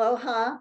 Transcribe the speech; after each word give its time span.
Aloha. 0.00 0.56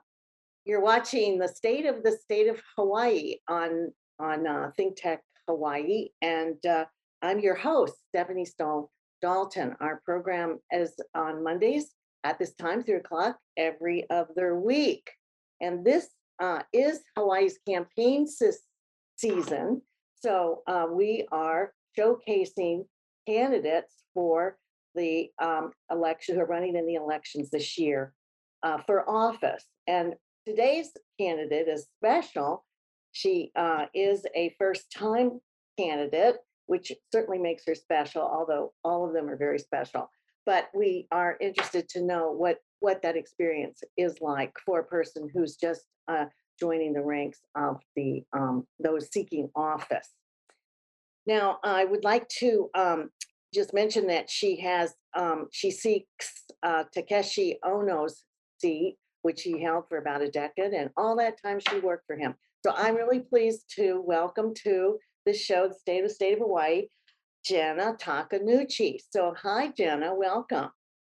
You're 0.65 0.81
watching 0.81 1.39
the 1.39 1.47
state 1.47 1.85
of 1.85 2.03
the 2.03 2.11
state 2.11 2.49
of 2.49 2.61
Hawaii 2.75 3.35
on 3.47 3.93
on 4.19 4.45
uh, 4.45 4.71
Think 4.75 4.97
Tech 4.97 5.23
Hawaii, 5.47 6.09
and 6.21 6.57
uh, 6.65 6.83
I'm 7.21 7.39
your 7.39 7.55
host, 7.55 7.93
Stephanie 8.09 8.43
Stone 8.43 8.87
Dalton. 9.21 9.77
Our 9.79 10.01
program 10.03 10.59
is 10.73 10.93
on 11.15 11.41
Mondays 11.41 11.91
at 12.25 12.37
this 12.37 12.53
time, 12.55 12.83
three 12.83 12.97
o'clock 12.97 13.37
every 13.55 14.05
other 14.09 14.59
week, 14.59 15.09
and 15.61 15.85
this 15.85 16.09
uh, 16.41 16.63
is 16.73 16.99
Hawaii's 17.17 17.59
campaign 17.65 18.27
sis- 18.27 18.63
season. 19.15 19.81
So 20.21 20.63
uh, 20.67 20.87
we 20.91 21.25
are 21.31 21.71
showcasing 21.97 22.83
candidates 23.25 24.03
for 24.13 24.57
the 24.95 25.29
um, 25.41 25.71
election 25.89 26.35
who 26.35 26.41
are 26.41 26.45
running 26.45 26.75
in 26.75 26.85
the 26.85 26.95
elections 26.95 27.49
this 27.51 27.77
year 27.77 28.13
uh, 28.63 28.77
for 28.85 29.09
office. 29.09 29.65
And 29.87 30.15
today's 30.47 30.91
candidate 31.19 31.67
is 31.67 31.87
special. 31.97 32.65
She 33.11 33.51
uh, 33.55 33.85
is 33.93 34.25
a 34.35 34.55
first 34.59 34.91
time 34.91 35.39
candidate, 35.77 36.37
which 36.67 36.91
certainly 37.11 37.39
makes 37.39 37.63
her 37.67 37.75
special, 37.75 38.21
although 38.21 38.73
all 38.83 39.07
of 39.07 39.13
them 39.13 39.29
are 39.29 39.37
very 39.37 39.59
special. 39.59 40.09
But 40.45 40.69
we 40.73 41.07
are 41.11 41.37
interested 41.39 41.89
to 41.89 42.01
know 42.01 42.31
what, 42.31 42.57
what 42.79 43.01
that 43.01 43.15
experience 43.15 43.83
is 43.97 44.17
like 44.21 44.53
for 44.65 44.79
a 44.79 44.83
person 44.83 45.29
who's 45.33 45.55
just 45.55 45.81
uh, 46.07 46.25
joining 46.59 46.93
the 46.93 47.01
ranks 47.01 47.39
of 47.55 47.81
the 47.95 48.23
um, 48.33 48.65
those 48.79 49.11
seeking 49.11 49.49
office. 49.55 50.09
Now, 51.25 51.59
I 51.63 51.85
would 51.85 52.03
like 52.03 52.27
to 52.39 52.69
um, 52.75 53.09
just 53.53 53.73
mention 53.73 54.07
that 54.07 54.29
she 54.29 54.59
has 54.61 54.93
um, 55.17 55.47
she 55.51 55.71
seeks 55.71 56.43
uh, 56.63 56.83
Takashi 56.95 57.55
Ohno's 57.63 58.23
seat, 58.59 58.97
which 59.21 59.41
he 59.41 59.61
held 59.61 59.85
for 59.89 59.97
about 59.97 60.21
a 60.21 60.29
decade, 60.29 60.73
and 60.73 60.89
all 60.97 61.15
that 61.17 61.41
time 61.41 61.59
she 61.59 61.79
worked 61.79 62.05
for 62.07 62.15
him. 62.17 62.35
So 62.65 62.73
I'm 62.75 62.95
really 62.95 63.19
pleased 63.19 63.65
to 63.75 64.01
welcome 64.05 64.53
to 64.63 64.97
the 65.25 65.33
show, 65.33 65.67
the 65.67 65.75
State 65.75 66.03
of 66.03 66.11
State 66.11 66.33
of 66.33 66.39
Hawaii, 66.39 66.87
Jenna 67.45 67.95
Takenouchi. 67.99 68.99
So 69.09 69.33
hi, 69.37 69.71
Jenna, 69.77 70.13
welcome. 70.13 70.69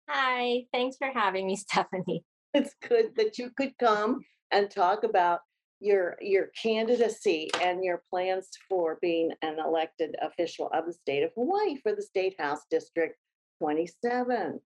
Hi, 0.10 0.64
thanks 0.74 0.98
for 0.98 1.12
having 1.14 1.48
me, 1.48 1.56
Stephanie. 1.58 2.24
It's 2.54 2.76
good 2.88 3.16
that 3.18 3.38
you 3.38 3.52
could 3.56 3.78
come 3.80 4.22
and 4.52 4.70
talk 4.70 5.04
about 5.04 5.42
your 5.80 6.18
your 6.20 6.48
candidacy 6.62 7.50
and 7.62 7.84
your 7.84 8.04
plans 8.10 8.50
for 8.68 8.98
being 9.02 9.32
an 9.42 9.60
elected 9.60 10.16
official 10.22 10.70
of 10.74 10.86
the 10.86 10.94
state 10.94 11.24
of 11.24 11.32
Hawaii 11.36 11.78
for 11.82 11.96
the 11.96 12.02
State 12.02 12.36
House 12.40 12.62
District 12.70 13.16
27. 13.60 14.60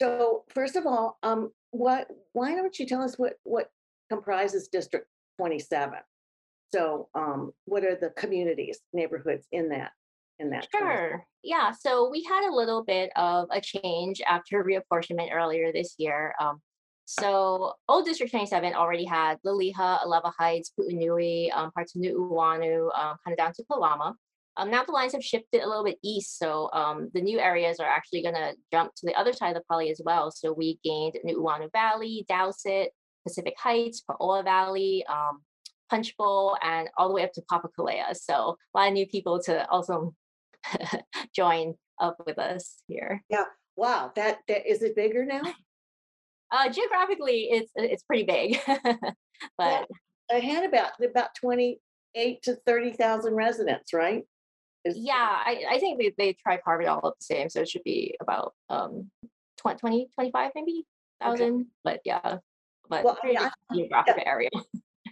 So 0.00 0.44
first 0.48 0.76
of 0.76 0.86
all, 0.86 1.18
um, 1.22 1.50
what 1.72 2.08
why 2.32 2.54
don't 2.54 2.78
you 2.78 2.86
tell 2.86 3.02
us 3.02 3.18
what 3.18 3.34
what 3.44 3.68
comprises 4.10 4.68
District 4.68 5.06
27? 5.38 5.98
So 6.72 7.08
um, 7.14 7.52
what 7.66 7.84
are 7.84 7.96
the 7.96 8.10
communities, 8.10 8.80
neighborhoods 8.92 9.46
in 9.52 9.68
that 9.70 9.92
in 10.38 10.50
that? 10.50 10.68
27? 10.70 10.96
Sure. 10.96 11.26
Yeah. 11.42 11.72
So 11.72 12.08
we 12.10 12.24
had 12.24 12.48
a 12.48 12.54
little 12.54 12.82
bit 12.82 13.10
of 13.16 13.48
a 13.50 13.60
change 13.60 14.20
after 14.26 14.64
reapportionment 14.64 15.32
earlier 15.32 15.72
this 15.72 15.94
year. 15.98 16.34
Um, 16.40 16.60
so 17.04 17.74
old 17.88 18.04
District 18.04 18.30
27 18.30 18.72
already 18.74 19.04
had 19.04 19.38
Liliha, 19.44 20.04
Alewa 20.04 20.32
Heights, 20.38 20.72
Pu'unui, 20.78 21.52
um, 21.52 21.72
parts 21.72 21.94
of 21.96 22.02
Nu'uanu, 22.02 22.84
um, 22.96 23.16
kind 23.24 23.32
of 23.32 23.36
down 23.36 23.52
to 23.54 23.64
Palama. 23.70 24.14
Um, 24.56 24.70
now 24.70 24.84
the 24.84 24.92
lines 24.92 25.12
have 25.12 25.24
shifted 25.24 25.62
a 25.62 25.68
little 25.68 25.84
bit 25.84 25.98
east, 26.02 26.38
so 26.38 26.70
um, 26.72 27.10
the 27.14 27.20
new 27.20 27.38
areas 27.38 27.80
are 27.80 27.88
actually 27.88 28.22
going 28.22 28.34
to 28.34 28.54
jump 28.72 28.92
to 28.96 29.06
the 29.06 29.14
other 29.14 29.32
side 29.32 29.50
of 29.50 29.54
the 29.54 29.62
Pali 29.70 29.90
as 29.90 30.00
well. 30.04 30.30
So 30.30 30.52
we 30.52 30.78
gained 30.84 31.14
Nu'uanu 31.24 31.70
Valley, 31.72 32.26
Dowsett, 32.28 32.90
Pacific 33.26 33.54
Heights, 33.58 34.02
Pauoa 34.08 34.44
Valley, 34.44 35.04
um, 35.08 35.42
Punch 35.88 36.16
Bowl, 36.16 36.56
and 36.62 36.88
all 36.96 37.08
the 37.08 37.14
way 37.14 37.24
up 37.24 37.32
to 37.34 37.42
Papakolea. 37.50 38.14
So 38.14 38.56
a 38.74 38.78
lot 38.78 38.88
of 38.88 38.94
new 38.94 39.06
people 39.06 39.40
to 39.44 39.68
also 39.70 40.14
join 41.34 41.74
up 42.00 42.16
with 42.26 42.38
us 42.38 42.82
here. 42.86 43.22
Yeah. 43.28 43.44
Wow. 43.76 44.12
That 44.16 44.38
that 44.48 44.70
is 44.70 44.82
it 44.82 44.96
bigger 44.96 45.24
now? 45.24 45.42
Uh, 46.52 46.68
geographically, 46.68 47.48
it's 47.50 47.70
it's 47.76 48.02
pretty 48.02 48.24
big, 48.24 48.60
but 49.58 49.86
I 50.30 50.38
had 50.40 50.64
about 50.64 50.92
about 51.02 51.34
28 51.40 52.42
to 52.42 52.56
30,000 52.66 53.34
residents, 53.34 53.92
right? 53.92 54.24
Is- 54.84 54.96
yeah, 54.98 55.14
I, 55.14 55.64
I 55.72 55.78
think 55.78 55.98
they, 55.98 56.14
they 56.16 56.32
try 56.34 56.56
carve 56.56 56.80
it 56.80 56.86
all 56.86 57.06
up 57.06 57.16
the 57.18 57.24
same, 57.24 57.48
so 57.48 57.60
it 57.60 57.68
should 57.68 57.84
be 57.84 58.16
about 58.20 58.54
um 58.68 59.10
20, 59.58 59.78
20 59.78 60.08
25 60.14 60.52
maybe 60.54 60.84
thousand. 61.20 61.66
But 61.84 62.00
yeah, 62.04 62.38
but 62.88 63.04
Well, 63.04 63.18
I 63.22 63.26
mean, 63.26 63.38
I- 63.38 63.50
geographic 63.74 64.22
area. 64.24 64.50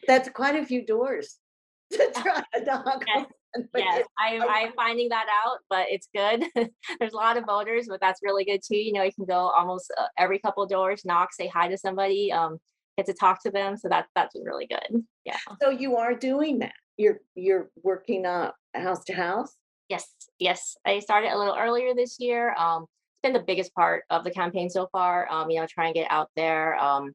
That's 0.07 0.29
quite 0.31 0.57
a 0.57 0.65
few 0.65 0.87
doors 0.87 1.39
to 1.93 2.11
try 2.15 2.43
to 2.55 2.65
knock 2.65 3.05
Yes, 3.07 3.27
Yes, 3.75 4.05
I, 4.19 4.39
I'm 4.47 4.73
finding 4.75 5.09
that 5.09 5.27
out, 5.45 5.59
but 5.71 5.87
it's 5.89 6.09
good. 6.15 6.45
There's 7.01 7.13
a 7.13 7.17
lot 7.17 7.37
of 7.37 7.45
voters, 7.47 7.87
but 7.89 8.01
that's 8.01 8.21
really 8.23 8.45
good 8.45 8.61
too. 8.63 8.77
You 8.77 8.93
know, 8.93 9.03
you 9.03 9.13
can 9.13 9.25
go 9.25 9.51
almost 9.51 9.93
uh, 9.99 10.07
every 10.19 10.39
couple 10.39 10.65
doors, 10.67 11.05
knock, 11.05 11.33
say 11.33 11.47
hi 11.47 11.69
to 11.69 11.79
somebody, 11.79 12.31
um, 12.31 12.59
get 12.97 13.07
to 13.07 13.15
talk 13.15 13.43
to 13.45 13.51
them. 13.51 13.77
So 13.77 13.89
that's 13.89 14.09
that's 14.15 14.35
really 14.43 14.67
good. 14.67 15.03
Yeah. 15.25 15.39
So 15.63 15.71
you 15.71 15.97
are 15.97 16.15
doing 16.15 16.59
that. 16.61 16.73
You're 16.99 17.21
you're 17.35 17.71
working 17.83 18.27
uh 18.27 18.51
house 18.75 19.03
to 19.05 19.15
house. 19.15 19.57
Yes, 19.89 20.07
yes. 20.39 20.77
I 20.87 20.99
started 20.99 21.33
a 21.33 21.39
little 21.39 21.57
earlier 21.59 21.95
this 21.95 22.17
year. 22.21 22.55
Um, 22.59 22.83
it's 22.83 23.23
been 23.23 23.33
the 23.33 23.47
biggest 23.47 23.75
part 23.75 24.05
of 24.11 24.23
the 24.25 24.31
campaign 24.31 24.69
so 24.69 24.89
far. 24.93 25.31
Um, 25.33 25.51
you 25.51 25.61
know, 25.61 25.67
trying 25.67 25.95
to 25.95 26.01
get 26.01 26.11
out 26.11 26.29
there. 26.37 26.77
Um, 26.77 27.13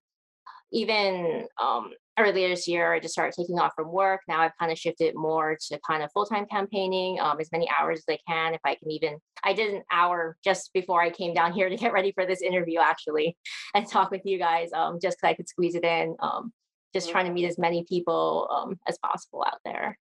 even 0.71 1.45
um, 1.61 1.91
earlier 2.17 2.49
this 2.49 2.67
year, 2.67 2.93
I 2.93 2.99
just 2.99 3.13
started 3.13 3.35
taking 3.37 3.59
off 3.59 3.73
from 3.75 3.91
work. 3.91 4.21
Now 4.27 4.41
I've 4.41 4.57
kind 4.59 4.71
of 4.71 4.77
shifted 4.77 5.13
more 5.15 5.55
to 5.69 5.79
kind 5.87 6.03
of 6.03 6.11
full 6.11 6.25
time 6.25 6.45
campaigning, 6.47 7.19
um, 7.19 7.39
as 7.39 7.51
many 7.51 7.69
hours 7.69 7.99
as 7.99 8.15
I 8.15 8.17
can. 8.27 8.53
If 8.53 8.61
I 8.65 8.75
can 8.75 8.91
even, 8.91 9.17
I 9.43 9.53
did 9.53 9.73
an 9.73 9.83
hour 9.91 10.35
just 10.43 10.73
before 10.73 11.01
I 11.01 11.11
came 11.11 11.33
down 11.33 11.53
here 11.57 11.69
to 11.69 11.77
get 11.77 11.93
ready 11.93 12.11
for 12.11 12.25
this 12.25 12.41
interview, 12.41 12.79
actually, 12.79 13.37
and 13.75 13.87
talk 13.87 14.11
with 14.11 14.21
you 14.25 14.39
guys, 14.39 14.71
um, 14.73 14.99
just 15.01 15.17
because 15.17 15.29
I 15.29 15.33
could 15.35 15.47
squeeze 15.47 15.75
it 15.75 15.83
in. 15.83 16.15
Um, 16.19 16.51
just 16.93 17.09
trying 17.09 17.25
to 17.25 17.31
meet 17.31 17.45
as 17.45 17.57
many 17.57 17.83
people 17.83 18.47
um, 18.51 18.79
as 18.87 18.97
possible 18.99 19.43
out 19.45 19.59
there. 19.65 19.97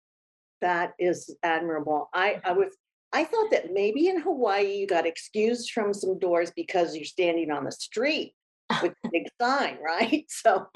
That 0.60 0.94
is 0.98 1.34
admirable. 1.42 2.08
I 2.14 2.40
I 2.44 2.52
was 2.52 2.76
I 3.12 3.24
thought 3.24 3.50
that 3.50 3.72
maybe 3.72 4.08
in 4.08 4.20
Hawaii 4.20 4.76
you 4.76 4.86
got 4.86 5.06
excused 5.06 5.70
from 5.70 5.92
some 5.94 6.18
doors 6.18 6.52
because 6.54 6.96
you're 6.96 7.04
standing 7.04 7.50
on 7.50 7.64
the 7.64 7.72
street 7.72 8.34
with 8.82 8.92
a 9.04 9.08
big 9.10 9.28
sign, 9.40 9.78
right? 9.84 10.24
So 10.30 10.66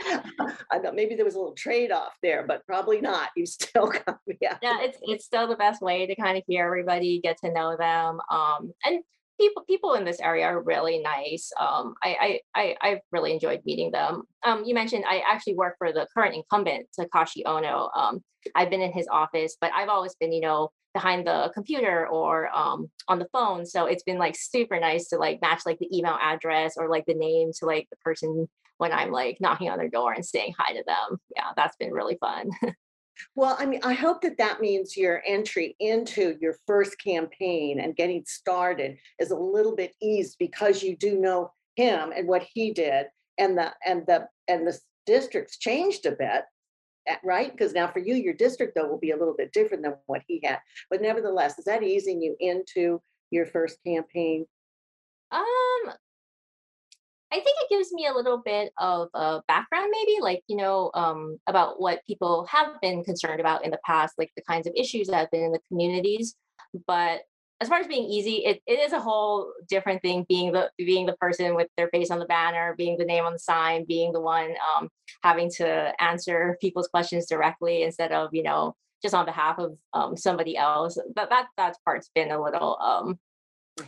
I 0.71 0.79
thought 0.79 0.95
maybe 0.95 1.15
there 1.15 1.25
was 1.25 1.35
a 1.35 1.39
little 1.39 1.55
trade 1.55 1.93
off 1.93 2.13
there, 2.23 2.45
but 2.47 2.65
probably 2.67 3.01
not. 3.01 3.31
You 3.37 3.47
still 3.47 3.87
got 4.07 4.19
yeah. 4.41 4.59
yeah 4.63 4.79
it's 4.81 4.99
it's 5.03 5.25
still 5.25 5.49
the 5.49 5.57
best 5.57 5.83
way 5.83 6.07
to 6.07 6.15
kind 6.15 6.37
of 6.37 6.45
hear 6.47 6.67
everybody 6.67 7.21
get 7.21 7.39
to 7.45 7.53
know 7.53 7.77
them 7.77 8.21
um 8.31 8.73
and 8.85 9.03
people 9.41 9.63
people 9.65 9.95
in 9.95 10.05
this 10.05 10.21
area 10.21 10.45
are 10.45 10.63
really 10.63 10.99
nice 10.99 11.51
um 11.59 11.95
i 12.03 12.41
i 12.55 12.61
i 12.61 12.77
i've 12.83 12.99
really 13.11 13.33
enjoyed 13.33 13.61
meeting 13.65 13.91
them. 13.91 14.23
Um 14.45 14.65
you 14.65 14.75
mentioned 14.75 15.05
i 15.09 15.23
actually 15.31 15.55
work 15.55 15.77
for 15.79 15.93
the 15.93 16.07
current 16.15 16.35
incumbent 16.35 16.87
takashi 16.99 17.43
ohno 17.47 17.89
um 17.97 18.23
i've 18.55 18.71
been 18.71 18.83
in 18.83 18.93
his 18.93 19.09
office 19.11 19.57
but 19.61 19.73
i've 19.75 19.89
always 19.89 20.15
been 20.17 20.33
you 20.33 20.41
know 20.41 20.71
behind 20.93 21.27
the 21.27 21.51
computer 21.55 22.07
or 22.09 22.49
um 22.55 22.91
on 23.09 23.19
the 23.19 23.29
phone 23.33 23.65
so 23.65 23.87
it's 23.87 24.03
been 24.03 24.19
like 24.19 24.37
super 24.37 24.79
nice 24.79 25.09
to 25.09 25.17
like 25.17 25.41
match 25.41 25.63
like 25.65 25.79
the 25.79 25.97
email 25.97 26.19
address 26.21 26.75
or 26.77 26.89
like 26.89 27.07
the 27.07 27.15
name 27.15 27.51
to 27.59 27.65
like 27.65 27.87
the 27.91 27.97
person 28.05 28.49
when 28.79 28.93
i'm 28.93 29.11
like 29.11 29.39
knocking 29.41 29.71
on 29.71 29.79
their 29.79 29.89
door 29.89 30.13
and 30.13 30.25
saying 30.25 30.53
hi 30.59 30.73
to 30.73 30.83
them. 30.87 31.19
Yeah 31.37 31.51
that's 31.57 31.77
been 31.77 31.93
really 31.93 32.19
fun 32.21 32.51
Well, 33.35 33.57
I 33.59 33.67
mean, 33.67 33.81
I 33.83 33.93
hope 33.93 34.23
that 34.23 34.39
that 34.39 34.61
means 34.61 34.97
your 34.97 35.23
entry 35.27 35.77
into 35.81 36.37
your 36.41 36.57
first 36.67 36.99
campaign 37.03 37.81
and 37.81 37.97
getting 37.97 38.25
started 38.27 38.99
is 39.19 39.31
a 39.31 39.37
little 39.37 39.75
bit 39.75 39.95
eased 40.03 40.37
because 40.39 40.83
you 40.83 40.97
do 40.97 41.19
know 41.19 41.53
him 41.77 42.13
and 42.15 42.29
what 42.29 42.47
he 42.55 42.73
did, 42.73 43.07
and 43.39 43.57
the 43.57 43.73
and 43.87 44.07
the 44.07 44.29
and 44.49 44.67
the 44.67 44.79
districts 45.07 45.59
changed 45.59 46.07
a 46.07 46.13
bit, 46.13 46.45
eh, 47.07 47.17
right? 47.25 47.51
Because 47.51 47.73
now 47.73 47.89
for 47.89 48.01
you, 48.01 48.15
your 48.15 48.35
district 48.35 48.75
though 48.75 48.89
will 48.89 48.99
be 48.99 49.13
a 49.13 49.17
little 49.17 49.35
bit 49.37 49.53
different 49.53 49.83
than 49.83 49.95
what 50.07 50.23
he 50.27 50.41
had. 50.45 50.59
But 50.91 51.03
nevertheless, 51.03 51.59
is 51.59 51.65
that 51.65 51.83
easing 51.83 52.21
you 52.21 52.37
into 52.41 53.01
your 53.31 53.47
first 53.47 53.79
campaign? 53.87 54.47
Um, 55.31 55.95
I 57.33 57.37
think 57.37 57.57
it 57.61 57.71
gives 57.71 57.93
me 57.93 58.07
a 58.07 58.13
little 58.13 58.39
bit 58.39 58.73
of 58.79 59.09
a 59.15 59.41
background, 59.47 59.93
maybe 59.93 60.21
like, 60.21 60.43
you 60.49 60.57
know, 60.57 60.91
um, 60.95 61.39
about 61.47 61.81
what 61.81 62.05
people 62.07 62.45
have 62.47 62.81
been 62.83 63.05
concerned 63.05 63.41
about 63.41 63.65
in 63.65 63.71
the 63.71 63.79
past, 63.87 64.15
like 64.19 64.33
the 64.37 64.43
kinds 64.43 64.67
of 64.67 64.73
issues 64.77 65.07
that 65.07 65.17
have 65.17 65.31
been 65.31 65.45
in 65.45 65.53
the 65.53 65.61
communities. 65.69 66.35
But 66.87 67.21
as 67.61 67.69
far 67.69 67.79
as 67.79 67.87
being 67.87 68.09
easy, 68.09 68.45
it, 68.47 68.61
it 68.67 68.81
is 68.81 68.93
a 68.93 69.01
whole 69.01 69.53
different 69.69 70.03
thing 70.03 70.27
being 70.29 70.51
the 70.51 70.71
being 70.79 71.07
the 71.07 71.17
person 71.19 71.55
with 71.55 71.69
their 71.77 71.89
face 71.89 72.11
on 72.11 72.19
the 72.19 72.25
banner, 72.25 72.75
being 72.77 72.97
the 72.99 73.05
name 73.05 73.25
on 73.25 73.33
the 73.33 73.39
sign, 73.39 73.85
being 73.87 74.13
the 74.13 74.21
one 74.21 74.55
um, 74.77 74.89
having 75.23 75.51
to 75.59 75.93
answer 76.03 76.57
people's 76.61 76.89
questions 76.89 77.27
directly 77.27 77.83
instead 77.83 78.13
of, 78.13 78.31
you 78.33 78.43
know, 78.43 78.75
just 79.03 79.15
on 79.15 79.25
behalf 79.25 79.59
of 79.59 79.77
um, 79.93 80.17
somebody 80.17 80.57
else. 80.57 80.99
But 81.15 81.31
that 81.31 81.47
that 81.59 81.77
part's 81.85 82.11
been 82.15 82.33
a 82.33 82.43
little 82.43 82.77
um. 82.81 83.21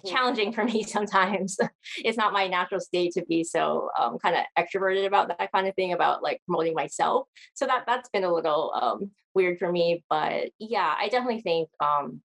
Challenging 0.07 0.53
for 0.53 0.65
me 0.65 0.83
sometimes. 0.87 1.57
it's 1.99 2.19
not 2.19 2.33
my 2.33 2.47
natural 2.47 2.81
state 2.81 3.13
to 3.13 3.25
be 3.27 3.45
so 3.45 3.89
um, 3.99 4.19
kind 4.19 4.37
of 4.37 4.45
extroverted 4.59 5.07
about 5.07 5.29
that 5.29 5.53
kind 5.53 5.67
of 5.67 5.75
thing, 5.75 5.93
about 5.93 6.23
like 6.23 6.41
promoting 6.47 6.75
myself. 6.75 7.29
So 7.55 7.67
that 7.67 7.85
that's 7.87 8.09
been 8.11 8.25
a 8.25 8.33
little 8.33 8.73
um, 8.81 9.11
weird 9.35 9.59
for 9.59 9.71
me. 9.71 10.05
But 10.09 10.51
yeah, 10.59 10.95
I 10.99 11.09
definitely 11.09 11.43
think 11.43 11.69
um, 11.81 12.23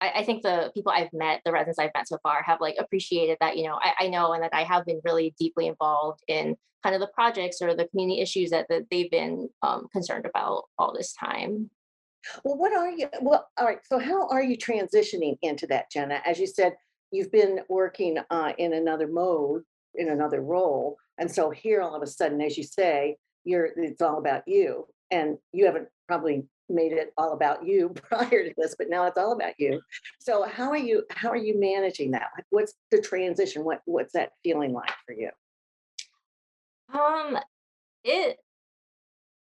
I, 0.00 0.12
I 0.16 0.24
think 0.24 0.42
the 0.42 0.70
people 0.74 0.92
I've 0.92 1.12
met, 1.12 1.42
the 1.44 1.52
residents 1.52 1.78
I've 1.78 1.90
met 1.94 2.08
so 2.08 2.18
far, 2.22 2.42
have 2.42 2.60
like 2.60 2.76
appreciated 2.78 3.38
that. 3.40 3.56
You 3.56 3.64
know, 3.64 3.78
I, 3.82 4.04
I 4.04 4.08
know 4.08 4.32
and 4.32 4.42
that 4.42 4.54
I 4.54 4.64
have 4.64 4.84
been 4.86 5.00
really 5.04 5.34
deeply 5.38 5.66
involved 5.66 6.22
in 6.28 6.56
kind 6.82 6.94
of 6.94 7.00
the 7.00 7.08
projects 7.08 7.60
or 7.60 7.74
the 7.74 7.88
community 7.88 8.20
issues 8.20 8.50
that, 8.50 8.66
that 8.70 8.84
they've 8.90 9.10
been 9.10 9.48
um, 9.62 9.86
concerned 9.92 10.26
about 10.26 10.64
all 10.78 10.94
this 10.94 11.12
time. 11.12 11.70
Well, 12.44 12.56
what 12.56 12.72
are 12.72 12.90
you, 12.90 13.08
well, 13.20 13.48
all 13.58 13.66
right, 13.66 13.80
so 13.86 13.98
how 13.98 14.28
are 14.28 14.42
you 14.42 14.56
transitioning 14.56 15.38
into 15.42 15.66
that, 15.68 15.90
Jenna? 15.90 16.20
As 16.26 16.38
you 16.38 16.46
said, 16.46 16.74
you've 17.10 17.32
been 17.32 17.60
working 17.68 18.18
uh, 18.30 18.52
in 18.58 18.74
another 18.74 19.08
mode, 19.08 19.62
in 19.94 20.08
another 20.08 20.40
role. 20.40 20.96
And 21.18 21.30
so 21.30 21.50
here, 21.50 21.80
all 21.80 21.94
of 21.94 22.02
a 22.02 22.06
sudden, 22.06 22.40
as 22.40 22.56
you 22.56 22.64
say, 22.64 23.16
you're, 23.44 23.70
it's 23.76 24.02
all 24.02 24.18
about 24.18 24.42
you. 24.46 24.86
And 25.10 25.38
you 25.52 25.66
haven't 25.66 25.88
probably 26.06 26.44
made 26.68 26.92
it 26.92 27.12
all 27.16 27.32
about 27.32 27.66
you 27.66 27.88
prior 27.94 28.48
to 28.48 28.54
this, 28.56 28.76
but 28.78 28.88
now 28.88 29.06
it's 29.06 29.18
all 29.18 29.32
about 29.32 29.54
you. 29.58 29.80
So 30.20 30.44
how 30.44 30.70
are 30.70 30.76
you, 30.76 31.04
how 31.10 31.30
are 31.30 31.36
you 31.36 31.58
managing 31.58 32.12
that? 32.12 32.28
What's 32.50 32.74
the 32.90 33.00
transition? 33.00 33.64
What, 33.64 33.80
what's 33.86 34.12
that 34.12 34.30
feeling 34.44 34.72
like 34.72 34.92
for 35.06 35.14
you? 35.14 35.30
Um, 36.92 37.38
it 38.04 38.38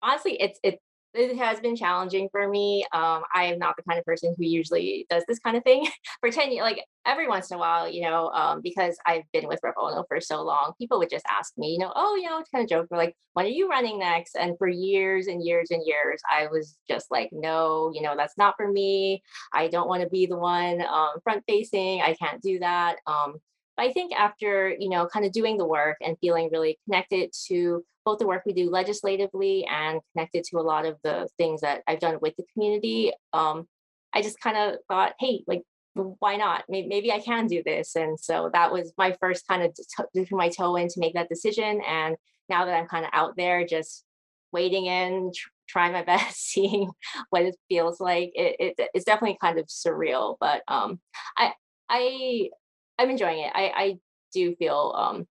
honestly, 0.04 0.40
it's 0.40 0.60
it 0.62 0.78
it 1.14 1.36
has 1.36 1.60
been 1.60 1.76
challenging 1.76 2.28
for 2.30 2.48
me. 2.48 2.84
Um, 2.92 3.22
I 3.34 3.44
am 3.44 3.58
not 3.58 3.76
the 3.76 3.82
kind 3.84 3.98
of 3.98 4.04
person 4.04 4.34
who 4.36 4.44
usually 4.44 5.06
does 5.08 5.24
this 5.28 5.38
kind 5.38 5.56
of 5.56 5.62
thing 5.62 5.86
for 6.20 6.30
10 6.30 6.50
years. 6.50 6.62
Like 6.62 6.84
every 7.06 7.28
once 7.28 7.50
in 7.50 7.56
a 7.56 7.60
while, 7.60 7.88
you 7.88 8.02
know, 8.02 8.28
um, 8.30 8.60
because 8.62 8.96
I've 9.06 9.22
been 9.32 9.46
with 9.46 9.60
Rep 9.62 9.76
Ohno 9.76 10.04
for 10.08 10.20
so 10.20 10.42
long, 10.42 10.72
people 10.78 10.98
would 10.98 11.10
just 11.10 11.24
ask 11.30 11.52
me, 11.56 11.72
you 11.72 11.78
know, 11.78 11.92
oh, 11.94 12.16
you 12.16 12.28
know, 12.28 12.38
it's 12.38 12.50
kind 12.50 12.64
of 12.64 12.68
joke. 12.70 12.88
We're 12.90 12.98
like, 12.98 13.14
when 13.34 13.46
are 13.46 13.50
you 13.50 13.68
running 13.68 13.98
next? 13.98 14.36
And 14.36 14.58
for 14.58 14.68
years 14.68 15.28
and 15.28 15.44
years 15.44 15.70
and 15.70 15.82
years, 15.86 16.20
I 16.30 16.48
was 16.48 16.76
just 16.88 17.10
like, 17.10 17.30
no, 17.32 17.92
you 17.94 18.02
know, 18.02 18.14
that's 18.16 18.36
not 18.36 18.54
for 18.56 18.70
me. 18.70 19.22
I 19.52 19.68
don't 19.68 19.88
want 19.88 20.02
to 20.02 20.08
be 20.08 20.26
the 20.26 20.38
one 20.38 20.82
um, 20.82 21.20
front 21.22 21.44
facing. 21.46 22.02
I 22.02 22.14
can't 22.14 22.42
do 22.42 22.58
that. 22.58 22.96
Um, 23.06 23.36
but 23.76 23.86
I 23.86 23.92
think 23.92 24.12
after, 24.12 24.74
you 24.78 24.88
know, 24.88 25.06
kind 25.06 25.26
of 25.26 25.32
doing 25.32 25.56
the 25.56 25.66
work 25.66 25.96
and 26.00 26.16
feeling 26.20 26.48
really 26.52 26.78
connected 26.84 27.30
to 27.48 27.84
both 28.04 28.18
the 28.18 28.26
work 28.26 28.42
we 28.44 28.52
do 28.52 28.70
legislatively 28.70 29.66
and 29.66 30.00
connected 30.12 30.44
to 30.44 30.58
a 30.58 30.62
lot 30.62 30.84
of 30.86 30.96
the 31.02 31.28
things 31.38 31.62
that 31.62 31.82
I've 31.88 32.00
done 32.00 32.18
with 32.20 32.36
the 32.36 32.44
community, 32.52 33.12
um, 33.32 33.66
I 34.12 34.22
just 34.22 34.38
kind 34.40 34.56
of 34.56 34.78
thought, 34.88 35.14
hey, 35.18 35.42
like, 35.46 35.62
why 35.94 36.36
not? 36.36 36.64
Maybe, 36.68 36.88
maybe 36.88 37.12
I 37.12 37.20
can 37.20 37.46
do 37.46 37.62
this. 37.64 37.96
And 37.96 38.18
so 38.18 38.50
that 38.52 38.72
was 38.72 38.92
my 38.98 39.16
first 39.20 39.46
kind 39.48 39.62
of 39.62 39.74
dipping 40.12 40.36
my 40.36 40.48
toe 40.48 40.76
in 40.76 40.88
to 40.88 41.00
make 41.00 41.14
that 41.14 41.28
decision. 41.28 41.80
And 41.86 42.16
now 42.48 42.64
that 42.64 42.74
I'm 42.74 42.88
kind 42.88 43.04
of 43.04 43.10
out 43.12 43.34
there, 43.36 43.64
just 43.66 44.04
wading 44.52 44.86
in, 44.86 45.32
tr- 45.34 45.48
trying 45.68 45.92
my 45.92 46.02
best, 46.04 46.50
seeing 46.50 46.90
what 47.30 47.42
it 47.42 47.56
feels 47.68 48.00
like, 48.00 48.32
it, 48.34 48.74
it, 48.78 48.88
it's 48.92 49.04
definitely 49.04 49.38
kind 49.40 49.58
of 49.58 49.66
surreal. 49.66 50.36
But 50.40 50.62
um, 50.68 51.00
I, 51.38 51.52
I 51.88 52.50
I'm 52.98 53.10
enjoying 53.10 53.40
it. 53.40 53.52
I, 53.54 53.72
I 53.74 53.98
do 54.32 54.54
feel 54.56 54.94
um, 54.96 55.26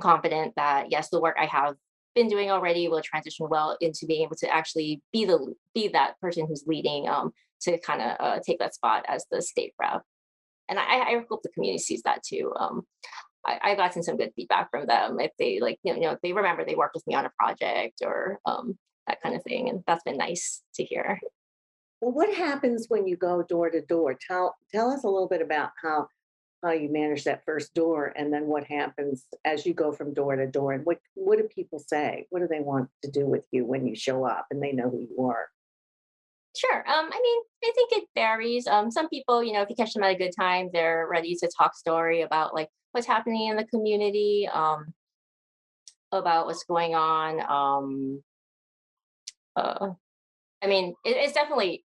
confident 0.00 0.54
that 0.56 0.90
yes, 0.90 1.08
the 1.10 1.20
work 1.20 1.36
I 1.40 1.46
have 1.46 1.74
been 2.14 2.28
doing 2.28 2.50
already 2.50 2.88
will 2.88 3.02
transition 3.02 3.46
well 3.48 3.76
into 3.80 4.06
being 4.06 4.22
able 4.22 4.36
to 4.36 4.48
actually 4.48 5.02
be 5.12 5.24
the 5.24 5.54
be 5.74 5.88
that 5.88 6.18
person 6.20 6.46
who's 6.46 6.64
leading 6.66 7.08
um, 7.08 7.32
to 7.62 7.78
kind 7.78 8.02
of 8.02 8.16
uh, 8.20 8.38
take 8.44 8.58
that 8.58 8.74
spot 8.74 9.04
as 9.08 9.26
the 9.30 9.42
state 9.42 9.74
rep. 9.78 10.02
And 10.68 10.78
I, 10.78 10.82
I 10.82 11.24
hope 11.28 11.42
the 11.42 11.50
community 11.50 11.78
sees 11.78 12.02
that 12.02 12.22
too. 12.24 12.52
Um, 12.58 12.82
I, 13.46 13.58
I 13.62 13.74
gotten 13.76 14.02
some 14.02 14.16
good 14.16 14.32
feedback 14.34 14.70
from 14.70 14.86
them 14.86 15.20
if 15.20 15.30
they 15.38 15.60
like 15.60 15.78
you 15.84 15.92
know, 15.92 16.00
you 16.00 16.06
know 16.06 16.16
they 16.22 16.32
remember 16.32 16.64
they 16.64 16.74
worked 16.74 16.94
with 16.94 17.06
me 17.06 17.14
on 17.14 17.26
a 17.26 17.30
project 17.38 18.02
or 18.02 18.40
um, 18.46 18.76
that 19.06 19.20
kind 19.22 19.36
of 19.36 19.42
thing, 19.42 19.68
and 19.68 19.84
that's 19.86 20.02
been 20.02 20.16
nice 20.16 20.62
to 20.74 20.84
hear. 20.84 21.20
Well, 22.00 22.12
what 22.12 22.34
happens 22.34 22.86
when 22.88 23.06
you 23.06 23.16
go 23.16 23.42
door 23.42 23.70
to 23.70 23.80
door? 23.80 24.16
Tell, 24.28 24.54
tell 24.70 24.90
us 24.90 25.04
a 25.04 25.08
little 25.08 25.28
bit 25.28 25.40
about 25.40 25.70
how 25.82 26.08
how 26.66 26.72
you 26.72 26.90
manage 26.90 27.24
that 27.24 27.44
first 27.44 27.74
door 27.74 28.12
and 28.16 28.32
then 28.32 28.46
what 28.46 28.64
happens 28.64 29.24
as 29.44 29.64
you 29.64 29.72
go 29.72 29.92
from 29.92 30.12
door 30.12 30.36
to 30.36 30.46
door 30.46 30.72
and 30.72 30.84
what 30.84 30.98
what 31.14 31.38
do 31.38 31.44
people 31.44 31.78
say 31.78 32.26
what 32.30 32.40
do 32.40 32.48
they 32.48 32.60
want 32.60 32.88
to 33.02 33.10
do 33.10 33.26
with 33.26 33.46
you 33.52 33.64
when 33.64 33.86
you 33.86 33.94
show 33.94 34.24
up 34.24 34.46
and 34.50 34.62
they 34.62 34.72
know 34.72 34.90
who 34.90 35.00
you 35.00 35.26
are 35.26 35.48
Sure. 36.56 36.78
Um, 36.88 37.10
I 37.12 37.20
mean, 37.22 37.42
I 37.64 37.72
think 37.74 37.92
it 37.92 38.08
varies. 38.14 38.66
Um, 38.66 38.90
some 38.90 39.10
people, 39.10 39.44
you 39.44 39.52
know, 39.52 39.60
if 39.60 39.68
you 39.68 39.76
catch 39.76 39.92
them 39.92 40.02
at 40.02 40.14
a 40.14 40.18
good 40.18 40.32
time, 40.34 40.70
they're 40.72 41.06
ready 41.06 41.34
to 41.36 41.50
talk 41.54 41.76
story 41.76 42.22
about 42.22 42.54
like 42.54 42.70
what's 42.92 43.06
happening 43.06 43.48
in 43.48 43.58
the 43.58 43.64
community, 43.66 44.48
um, 44.50 44.94
about 46.12 46.46
what's 46.46 46.64
going 46.64 46.94
on. 46.94 47.40
Um, 47.46 48.22
uh, 49.54 49.90
I 50.62 50.66
mean, 50.66 50.94
it, 51.04 51.16
it's 51.16 51.34
definitely 51.34 51.84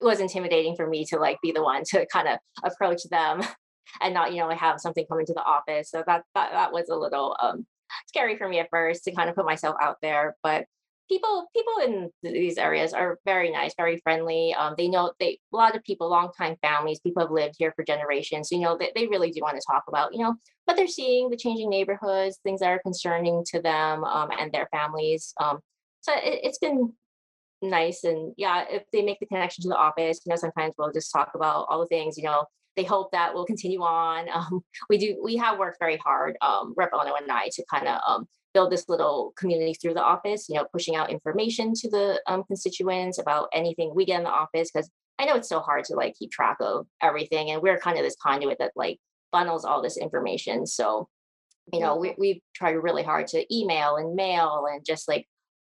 it 0.00 0.04
was 0.04 0.20
intimidating 0.20 0.76
for 0.76 0.88
me 0.88 1.04
to 1.06 1.18
like 1.18 1.38
be 1.42 1.52
the 1.52 1.62
one 1.62 1.82
to 1.90 2.06
kind 2.12 2.28
of 2.28 2.38
approach 2.64 3.02
them 3.10 3.40
and 4.00 4.14
not, 4.14 4.32
you 4.32 4.38
know, 4.38 4.48
I 4.48 4.54
have 4.54 4.80
something 4.80 5.04
come 5.08 5.20
into 5.20 5.34
the 5.34 5.42
office. 5.42 5.90
So 5.90 6.02
that 6.06 6.24
that 6.34 6.52
that 6.52 6.72
was 6.72 6.88
a 6.88 6.96
little 6.96 7.36
um 7.40 7.66
scary 8.06 8.36
for 8.36 8.48
me 8.48 8.58
at 8.58 8.68
first 8.70 9.04
to 9.04 9.12
kind 9.12 9.28
of 9.28 9.36
put 9.36 9.46
myself 9.46 9.76
out 9.80 9.96
there. 10.02 10.36
But 10.42 10.66
people 11.08 11.48
people 11.54 11.72
in 11.84 12.10
these 12.22 12.58
areas 12.58 12.92
are 12.92 13.18
very 13.24 13.50
nice, 13.50 13.74
very 13.76 13.98
friendly. 13.98 14.54
Um, 14.54 14.74
they 14.76 14.88
know 14.88 15.12
they 15.18 15.38
a 15.52 15.56
lot 15.56 15.76
of 15.76 15.82
people, 15.84 16.10
longtime 16.10 16.56
families, 16.62 17.00
people 17.00 17.22
have 17.22 17.30
lived 17.30 17.54
here 17.58 17.72
for 17.74 17.84
generations. 17.84 18.50
You 18.50 18.60
know, 18.60 18.76
they, 18.78 18.92
they 18.94 19.06
really 19.06 19.30
do 19.30 19.40
want 19.42 19.56
to 19.56 19.66
talk 19.70 19.84
about, 19.88 20.12
you 20.12 20.22
know, 20.22 20.34
what 20.66 20.76
they're 20.76 20.86
seeing, 20.86 21.30
the 21.30 21.36
changing 21.36 21.70
neighborhoods, 21.70 22.38
things 22.42 22.60
that 22.60 22.68
are 22.68 22.80
concerning 22.80 23.44
to 23.52 23.60
them 23.60 24.04
um, 24.04 24.30
and 24.38 24.52
their 24.52 24.68
families. 24.70 25.32
Um, 25.40 25.60
so 26.00 26.12
it, 26.14 26.40
it's 26.44 26.58
been 26.58 26.92
nice 27.60 28.04
and 28.04 28.32
yeah 28.36 28.64
if 28.70 28.84
they 28.92 29.02
make 29.02 29.18
the 29.18 29.26
connection 29.26 29.62
to 29.62 29.68
the 29.68 29.76
office 29.76 30.20
you 30.24 30.30
know 30.30 30.36
sometimes 30.36 30.74
we'll 30.78 30.92
just 30.92 31.12
talk 31.12 31.30
about 31.34 31.66
all 31.68 31.80
the 31.80 31.86
things 31.86 32.16
you 32.16 32.22
know 32.22 32.44
they 32.78 32.84
hope 32.84 33.10
that 33.12 33.34
we'll 33.34 33.44
continue 33.44 33.82
on. 33.82 34.26
Um, 34.38 34.60
we 34.88 34.98
do 34.98 35.20
we 35.22 35.36
have 35.36 35.58
worked 35.58 35.78
very 35.80 35.96
hard 35.96 36.36
um, 36.42 36.72
rep 36.76 36.92
ohno 36.92 37.12
and 37.20 37.30
i 37.30 37.48
to 37.52 37.64
kind 37.72 37.88
of 37.88 38.00
um, 38.06 38.26
build 38.54 38.70
this 38.70 38.88
little 38.88 39.32
community 39.36 39.74
through 39.74 39.94
the 39.94 40.02
office 40.02 40.48
you 40.48 40.54
know 40.54 40.66
pushing 40.72 40.94
out 40.94 41.10
information 41.10 41.72
to 41.74 41.90
the 41.90 42.22
um, 42.28 42.44
constituents 42.44 43.18
about 43.18 43.48
anything 43.52 43.92
we 43.94 44.04
get 44.04 44.18
in 44.18 44.24
the 44.24 44.30
office 44.30 44.70
because 44.70 44.88
i 45.18 45.24
know 45.24 45.34
it's 45.34 45.48
so 45.48 45.58
hard 45.58 45.84
to 45.84 45.94
like 45.94 46.14
keep 46.14 46.30
track 46.30 46.56
of 46.60 46.86
everything 47.02 47.50
and 47.50 47.62
we're 47.62 47.78
kind 47.78 47.98
of 47.98 48.04
this 48.04 48.16
conduit 48.22 48.58
that 48.60 48.70
like 48.76 48.98
funnels 49.30 49.64
all 49.64 49.82
this 49.82 49.96
information. 49.96 50.66
So 50.66 51.08
you 51.72 51.80
know 51.80 51.96
we, 51.96 52.14
we've 52.18 52.40
tried 52.54 52.72
really 52.72 53.02
hard 53.02 53.26
to 53.28 53.54
email 53.54 53.96
and 53.96 54.14
mail 54.14 54.66
and 54.70 54.84
just 54.84 55.08
like 55.08 55.26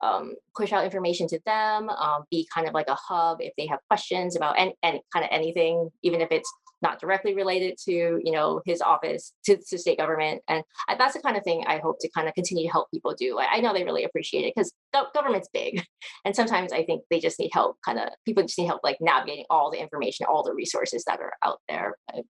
um, 0.04 0.34
push 0.58 0.74
out 0.74 0.84
information 0.84 1.28
to 1.28 1.40
them, 1.46 1.88
um, 1.90 2.24
be 2.32 2.48
kind 2.52 2.68
of 2.68 2.74
like 2.74 2.88
a 2.88 2.96
hub 2.96 3.38
if 3.40 3.54
they 3.56 3.68
have 3.68 3.78
questions 3.88 4.36
about 4.36 4.56
any, 4.58 4.74
any 4.82 5.00
kind 5.14 5.24
of 5.24 5.30
anything, 5.32 5.92
even 6.02 6.22
if 6.22 6.32
it's 6.32 6.52
not 6.82 7.00
directly 7.00 7.36
related 7.36 7.78
to 7.86 7.92
you 7.92 8.32
know 8.32 8.62
his 8.66 8.82
office 8.82 9.34
to, 9.46 9.58
to 9.70 9.78
state 9.78 9.98
government. 9.98 10.42
And 10.48 10.64
that's 10.98 11.14
the 11.14 11.22
kind 11.22 11.38
of 11.38 11.44
thing 11.44 11.64
i 11.68 11.78
hope 11.78 11.98
to 12.00 12.10
kind 12.10 12.28
of 12.28 12.34
continue 12.34 12.66
to 12.66 12.72
help 12.72 12.90
people 12.92 13.14
do. 13.18 13.40
I, 13.40 13.60
know 13.62 13.74
they 13.74 13.84
really 13.84 14.04
appreciate 14.04 14.46
it 14.46 14.54
because 14.56 14.74
government's 15.14 15.50
big. 15.54 15.84
And 16.26 16.36
sometimes 16.36 16.72
i 16.72 16.84
think 16.84 17.04
they 17.10 17.20
just 17.20 17.40
need 17.40 17.52
help 17.54 17.78
kind 17.86 18.00
of 18.00 18.10
people 18.26 18.44
just 18.44 18.58
need 18.58 18.68
help 18.68 18.82
like 18.84 18.98
navigating 19.02 19.46
all 19.50 19.72
the 19.72 19.82
information 19.82 20.26
all 20.28 20.44
the 20.44 20.54
resources 20.54 21.04
that 21.06 21.20
are 21.20 21.34
out 21.44 21.60
there. 21.68 21.96
But 22.08 22.26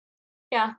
yeah. 0.51 0.73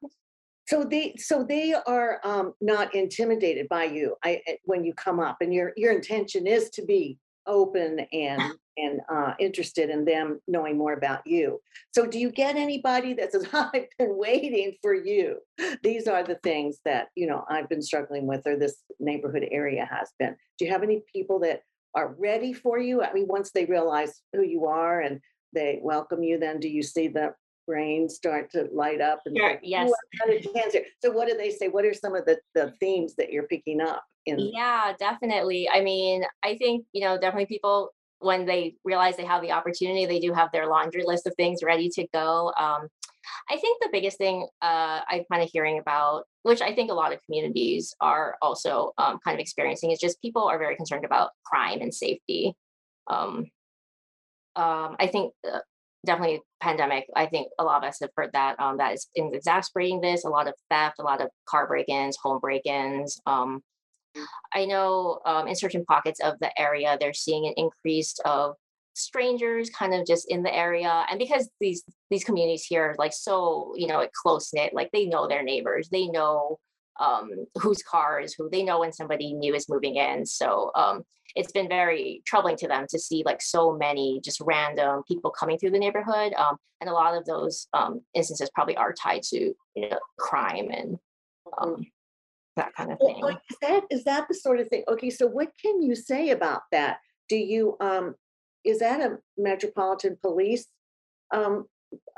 So 0.69 0.85
they 0.85 1.15
so 1.17 1.45
they 1.45 1.75
are 1.75 2.21
um, 2.25 2.55
not 2.61 2.95
intimidated 2.95 3.69
by 3.69 3.85
you 3.85 4.17
I, 4.23 4.41
eh, 4.47 4.57
when 4.65 4.85
you 4.85 4.95
come 4.95 5.19
up 5.19 5.39
and 5.41 5.53
your 5.53 5.73
your 5.77 5.93
intention 5.93 6.47
is 6.47 6.71
to 6.71 6.85
be 6.85 7.19
open 7.47 8.01
and 8.13 8.43
and 8.79 9.01
uh, 9.11 9.35
interested 9.39 9.91
in 9.91 10.05
them 10.05 10.41
knowing 10.49 10.79
more 10.79 10.95
about 10.95 11.27
you. 11.27 11.61
So 11.93 12.07
do 12.07 12.19
you 12.19 12.31
get 12.31 12.57
anybody 12.57 13.13
that 13.15 13.33
says 13.33 13.47
i've 13.53 13.87
been 13.99 14.17
waiting 14.17 14.77
for 14.83 14.95
you. 14.95 15.39
These 15.83 16.07
are 16.07 16.23
the 16.23 16.39
things 16.43 16.79
that 16.85 17.09
you 17.15 17.27
know 17.27 17.45
i've 17.49 17.69
been 17.69 17.83
struggling 17.83 18.27
with 18.27 18.47
or 18.47 18.57
this 18.57 18.77
neighborhood 19.01 19.47
area 19.51 19.89
has 19.91 20.11
been. 20.19 20.37
Do 20.59 20.65
you 20.65 20.71
have 20.71 20.83
any 20.83 21.03
people 21.13 21.41
that 21.41 21.63
are 21.95 22.15
ready 22.19 22.53
for 22.53 22.79
you? 22.79 23.03
I 23.03 23.13
mean 23.13 23.27
once 23.29 23.51
they 23.53 23.65
realize 23.65 24.23
who 24.33 24.43
you 24.43 24.67
are 24.67 25.01
and 25.01 25.21
they 25.55 25.81
welcome 25.83 26.23
you 26.23 26.39
then 26.39 26.61
do 26.61 26.69
you 26.69 26.83
see 26.83 27.09
the 27.09 27.35
brain 27.67 28.09
start 28.09 28.51
to 28.51 28.69
light 28.73 29.01
up 29.01 29.21
and 29.27 29.37
sure 29.37 29.51
say, 29.51 29.61
yes. 29.63 29.89
"Ooh, 29.89 29.95
I've 29.95 30.29
got 30.29 30.37
a 30.37 30.41
chance 30.41 30.73
here." 30.73 30.85
so 31.01 31.11
what 31.11 31.29
do 31.29 31.37
they 31.37 31.51
say? 31.51 31.69
What 31.69 31.85
are 31.85 31.95
some 31.95 32.15
of 32.15 32.25
the, 32.25 32.39
the 32.55 32.73
themes 32.81 33.15
that 33.17 33.33
you're 33.33 33.47
picking 33.47 33.81
up 33.81 34.05
in 34.27 34.39
Yeah, 34.39 34.93
definitely. 34.99 35.69
I 35.69 35.83
mean, 35.83 36.25
I 36.43 36.57
think, 36.57 36.87
you 36.93 37.03
know, 37.03 37.19
definitely 37.19 37.47
people 37.47 37.91
when 38.21 38.47
they 38.47 38.77
realize 38.85 39.17
they 39.17 39.25
have 39.25 39.43
the 39.43 39.53
opportunity, 39.53 40.07
they 40.07 40.21
do 40.21 40.33
have 40.33 40.51
their 40.53 40.67
laundry 40.67 41.03
list 41.05 41.27
of 41.27 41.35
things 41.37 41.63
ready 41.63 41.89
to 41.89 42.07
go. 42.15 42.53
Um, 42.59 42.89
I 43.51 43.57
think 43.57 43.81
the 43.81 43.89
biggest 43.93 44.19
thing 44.19 44.47
uh, 44.61 45.01
I'm 45.09 45.25
kind 45.31 45.43
of 45.43 45.51
hearing 45.53 45.79
about, 45.79 46.25
which 46.43 46.63
I 46.63 46.75
think 46.75 46.91
a 46.91 46.95
lot 46.95 47.13
of 47.13 47.21
communities 47.25 47.95
are 48.01 48.37
also 48.41 48.93
um, 48.99 49.19
kind 49.25 49.35
of 49.35 49.41
experiencing, 49.41 49.91
is 49.91 49.99
just 49.99 50.23
people 50.23 50.45
are 50.45 50.59
very 50.59 50.77
concerned 50.77 51.05
about 51.05 51.31
crime 51.45 51.81
and 51.81 51.93
safety. 51.93 52.55
Um, 53.09 53.51
um, 54.55 54.97
I 54.99 55.09
think 55.11 55.33
uh, 55.51 55.59
definitely 56.05 56.41
pandemic. 56.61 57.07
I 57.17 57.27
think 57.27 57.49
a 57.59 57.65
lot 57.65 57.83
of 57.83 57.89
us 57.89 57.99
have 58.01 58.11
heard 58.17 58.31
that 58.33 58.59
um, 58.61 58.77
that 58.79 58.95
is 58.95 59.09
exasperating 59.15 60.01
this. 60.01 60.25
A 60.25 60.29
lot 60.29 60.49
of 60.49 60.55
theft, 60.71 60.97
a 60.99 61.03
lot 61.03 61.21
of 61.21 61.29
car 61.49 61.67
break-ins, 61.67 62.17
home 62.23 62.39
break-ins. 62.41 63.21
Um, 63.27 63.63
I 64.55 64.67
know 64.67 65.21
um, 65.25 65.49
in 65.49 65.57
certain 65.57 65.85
pockets 65.85 66.21
of 66.21 66.39
the 66.41 66.59
area, 66.61 66.97
they're 67.01 67.15
seeing 67.15 67.47
an 67.47 67.55
increase 67.57 68.15
of 68.25 68.57
strangers 68.95 69.71
kind 69.71 69.95
of 69.95 70.07
just 70.07 70.31
in 70.31 70.43
the 70.43 70.55
area 70.55 71.07
and 71.11 71.19
because 71.19 71.49
these 71.61 71.83
these 72.11 72.25
communities 72.25 72.65
here 72.65 72.91
are 72.91 72.97
like 72.99 73.13
so 73.13 73.73
you 73.75 73.87
know 73.87 74.07
close 74.23 74.53
knit 74.53 74.75
like 74.75 74.91
they 74.93 75.07
know 75.07 75.27
their 75.27 75.43
neighbors 75.43 75.89
they 75.91 76.07
know 76.09 76.59
um 77.01 77.31
whose 77.59 77.83
car 77.83 78.21
is 78.21 78.35
who 78.35 78.51
they 78.51 78.63
know 78.63 78.81
when 78.81 78.93
somebody 78.93 79.33
new 79.33 79.55
is 79.55 79.69
moving 79.69 79.97
in 79.97 80.27
so 80.27 80.71
um 80.75 81.03
it's 81.35 81.53
been 81.53 81.69
very 81.69 82.23
troubling 82.27 82.57
to 82.57 82.69
them 82.69 82.85
to 82.87 82.99
see 82.99 83.23
like 83.25 83.41
so 83.41 83.75
many 83.75 84.21
just 84.23 84.43
random 84.43 85.03
people 85.09 85.31
coming 85.31 85.59
through 85.59 85.71
the 85.71 85.79
neighborhood 85.79 86.35
um 86.35 86.57
and 86.83 86.91
a 86.91 86.93
lot 86.93 87.17
of 87.17 87.25
those 87.25 87.69
um 87.73 88.03
instances 88.13 88.51
probably 88.55 88.77
are 88.77 88.93
tied 88.93 89.23
to 89.23 89.55
you 89.75 89.89
know 89.89 89.99
crime 90.19 90.69
and 90.71 90.99
um 91.57 91.87
that 92.57 92.75
kind 92.75 92.93
of 92.93 92.99
thing 92.99 93.21
like, 93.21 93.39
Is 93.51 93.57
that, 93.63 93.85
is 93.91 94.05
that 94.05 94.29
the 94.29 94.35
sort 94.35 94.61
of 94.61 94.69
thing? 94.69 94.85
Okay, 94.89 95.11
so 95.11 95.27
what 95.27 95.51
can 95.61 95.83
you 95.83 95.95
say 95.95 96.31
about 96.31 96.63
that? 96.71 96.99
Do 97.29 97.37
you, 97.37 97.77
um, 97.81 98.15
is 98.65 98.81
that 98.81 99.01
a 99.01 99.19
Metropolitan 99.37 100.19
Police? 100.21 100.67
Um, 101.33 101.67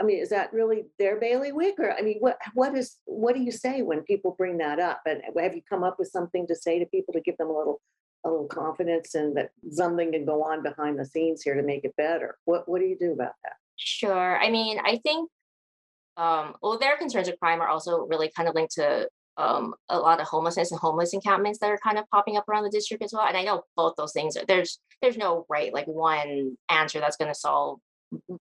I 0.01 0.05
mean, 0.05 0.19
is 0.19 0.31
that 0.31 0.53
really 0.53 0.85
their 0.99 1.19
bailiwick 1.19 1.79
or, 1.79 1.93
I 1.93 2.03
mean, 2.03 2.19
what, 2.21 2.39
what 2.55 2.77
is, 2.77 2.97
what 3.07 3.35
do 3.35 3.43
you 3.43 3.53
say 3.53 3.83
when 3.83 4.03
people 4.03 4.35
bring 4.37 4.59
that 4.59 4.79
up? 4.79 5.01
And 5.07 5.23
have 5.41 5.55
you 5.55 5.63
come 5.69 5.83
up 5.83 5.99
with 5.99 6.09
something 6.09 6.47
to 6.47 6.55
say 6.55 6.79
to 6.79 6.87
people 6.87 7.13
to 7.15 7.21
give 7.21 7.37
them 7.37 7.51
a 7.51 7.57
little, 7.57 7.81
a 8.25 8.31
little 8.31 8.47
confidence 8.47 9.15
and 9.15 9.37
that 9.37 9.51
something 9.71 10.13
can 10.13 10.25
go 10.25 10.43
on 10.45 10.63
behind 10.63 10.99
the 10.99 11.05
scenes 11.05 11.43
here 11.43 11.55
to 11.55 11.63
make 11.63 11.85
it 11.85 11.95
better? 11.97 12.37
What, 12.45 12.69
what 12.69 12.81
do 12.81 12.87
you 12.87 12.97
do 12.99 13.13
about 13.13 13.35
that? 13.45 13.55
Sure. 13.77 14.39
I 14.39 14.51
mean, 14.51 14.79
I 14.85 14.99
think 14.99 15.29
um, 16.17 16.55
well, 16.63 16.79
their 16.79 16.97
concerns 16.97 17.29
of 17.29 17.39
crime 17.41 17.61
are 17.61 17.69
also 17.69 18.07
really 18.07 18.31
kind 18.35 18.49
of 18.49 18.55
linked 18.55 18.75
to 18.75 19.09
um, 19.37 19.75
a 19.89 19.99
lot 19.99 20.21
of 20.21 20.27
homelessness 20.27 20.71
and 20.71 20.81
homeless 20.81 21.13
encampments 21.13 21.59
that 21.59 21.71
are 21.71 21.79
kind 21.83 21.99
of 21.99 22.09
popping 22.11 22.37
up 22.37 22.49
around 22.49 22.65
the 22.65 22.71
district 22.71 23.03
as 23.03 23.13
well. 23.13 23.27
And 23.27 23.37
I 23.37 23.43
know 23.43 23.63
both 23.77 23.95
those 23.97 24.13
things. 24.13 24.37
are- 24.37 24.45
There's 24.47 24.79
there's 25.03 25.17
no 25.17 25.45
right 25.49 25.73
like 25.75 25.87
one 25.87 26.57
answer 26.69 27.01
that's 27.01 27.17
going 27.17 27.31
to 27.31 27.39
solve 27.39 27.81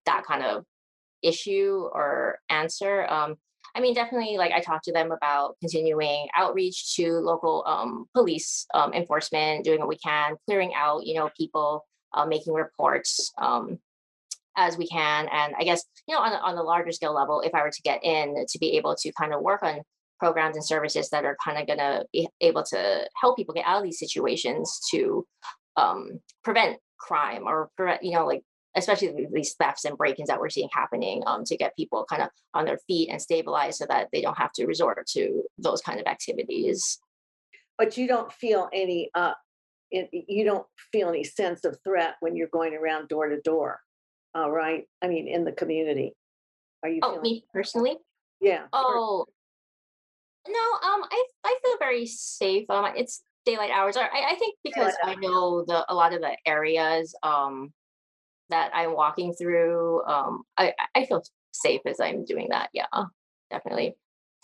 that 0.06 0.24
kind 0.24 0.44
of 0.44 0.64
issue 1.22 1.88
or 1.92 2.38
answer. 2.48 3.06
Um, 3.10 3.36
I 3.74 3.80
mean, 3.80 3.94
definitely, 3.94 4.36
like 4.36 4.52
I 4.52 4.60
talked 4.60 4.84
to 4.84 4.92
them 4.92 5.10
about 5.10 5.56
continuing 5.60 6.28
outreach 6.36 6.94
to 6.96 7.14
local 7.14 7.64
um, 7.66 8.06
police 8.14 8.66
um, 8.74 8.92
enforcement, 8.94 9.64
doing 9.64 9.80
what 9.80 9.88
we 9.88 9.98
can, 9.98 10.36
clearing 10.46 10.72
out, 10.76 11.04
you 11.06 11.14
know, 11.14 11.28
people, 11.36 11.84
uh, 12.12 12.24
making 12.26 12.52
reports. 12.54 13.32
Um, 13.38 13.78
as 14.56 14.78
we 14.78 14.86
can. 14.86 15.28
And 15.32 15.52
I 15.58 15.64
guess, 15.64 15.84
you 16.06 16.14
know, 16.14 16.20
on, 16.20 16.32
on 16.32 16.54
the 16.54 16.62
larger 16.62 16.92
scale 16.92 17.12
level, 17.12 17.40
if 17.40 17.54
I 17.54 17.62
were 17.62 17.72
to 17.72 17.82
get 17.82 18.04
in 18.04 18.36
to 18.48 18.58
be 18.60 18.76
able 18.76 18.94
to 18.94 19.12
kind 19.12 19.34
of 19.34 19.40
work 19.42 19.64
on 19.64 19.80
programs 20.18 20.56
and 20.56 20.64
services 20.64 21.10
that 21.10 21.24
are 21.24 21.36
kind 21.44 21.58
of 21.58 21.66
going 21.66 21.78
to 21.78 22.06
be 22.12 22.28
able 22.40 22.62
to 22.62 23.08
help 23.20 23.36
people 23.36 23.54
get 23.54 23.66
out 23.66 23.78
of 23.78 23.84
these 23.84 23.98
situations 23.98 24.80
to 24.90 25.26
um, 25.76 26.20
prevent 26.42 26.78
crime 26.98 27.44
or 27.46 27.70
prevent, 27.76 28.02
you 28.02 28.12
know, 28.12 28.26
like 28.26 28.42
especially 28.76 29.26
these 29.32 29.54
thefts 29.54 29.84
and 29.84 29.96
break-ins 29.96 30.28
that 30.28 30.40
we're 30.40 30.48
seeing 30.48 30.68
happening 30.72 31.22
um, 31.26 31.44
to 31.44 31.56
get 31.56 31.76
people 31.76 32.04
kind 32.08 32.22
of 32.22 32.28
on 32.54 32.64
their 32.64 32.78
feet 32.86 33.08
and 33.08 33.22
stabilized 33.22 33.78
so 33.78 33.86
that 33.88 34.08
they 34.12 34.20
don't 34.20 34.38
have 34.38 34.52
to 34.52 34.66
resort 34.66 35.06
to 35.06 35.42
those 35.58 35.80
kind 35.80 36.00
of 36.00 36.06
activities. 36.06 36.98
But 37.78 37.96
you 37.96 38.08
don't 38.08 38.32
feel 38.32 38.68
any, 38.72 39.10
uh, 39.14 39.34
it, 39.90 40.08
you 40.12 40.44
don't 40.44 40.66
feel 40.92 41.08
any 41.08 41.24
sense 41.24 41.64
of 41.64 41.78
threat 41.84 42.14
when 42.20 42.34
you're 42.34 42.48
going 42.48 42.74
around 42.74 43.08
door 43.08 43.28
to 43.28 43.40
door, 43.42 43.80
all 44.34 44.50
right? 44.50 44.84
I 45.02 45.08
mean, 45.08 45.28
in 45.28 45.44
the 45.44 45.52
community. 45.52 46.14
Are 46.82 46.88
you 46.88 47.00
Oh, 47.02 47.10
feeling, 47.10 47.22
me 47.22 47.44
personally? 47.52 47.96
yeah. 48.40 48.64
Oh, 48.72 49.26
no, 50.48 50.88
um, 50.88 51.04
I 51.10 51.24
I 51.44 51.58
feel 51.62 51.78
very 51.78 52.06
safe. 52.06 52.68
Um, 52.70 52.92
it's 52.96 53.22
daylight 53.44 53.70
hours. 53.70 53.96
Or 53.96 54.02
I, 54.02 54.32
I 54.32 54.34
think 54.36 54.56
because 54.64 54.94
I 55.02 55.14
know 55.16 55.64
the 55.66 55.84
a 55.90 55.94
lot 55.94 56.12
of 56.12 56.20
the 56.20 56.36
areas 56.46 57.14
um 57.22 57.72
that 58.50 58.70
I'm 58.74 58.94
walking 58.94 59.32
through, 59.34 60.04
um, 60.04 60.42
I 60.56 60.72
I 60.78 61.00
I 61.00 61.06
feel 61.06 61.22
safe 61.52 61.82
as 61.86 62.00
I'm 62.00 62.24
doing 62.24 62.48
that. 62.50 62.70
Yeah, 62.72 62.86
definitely. 63.50 63.96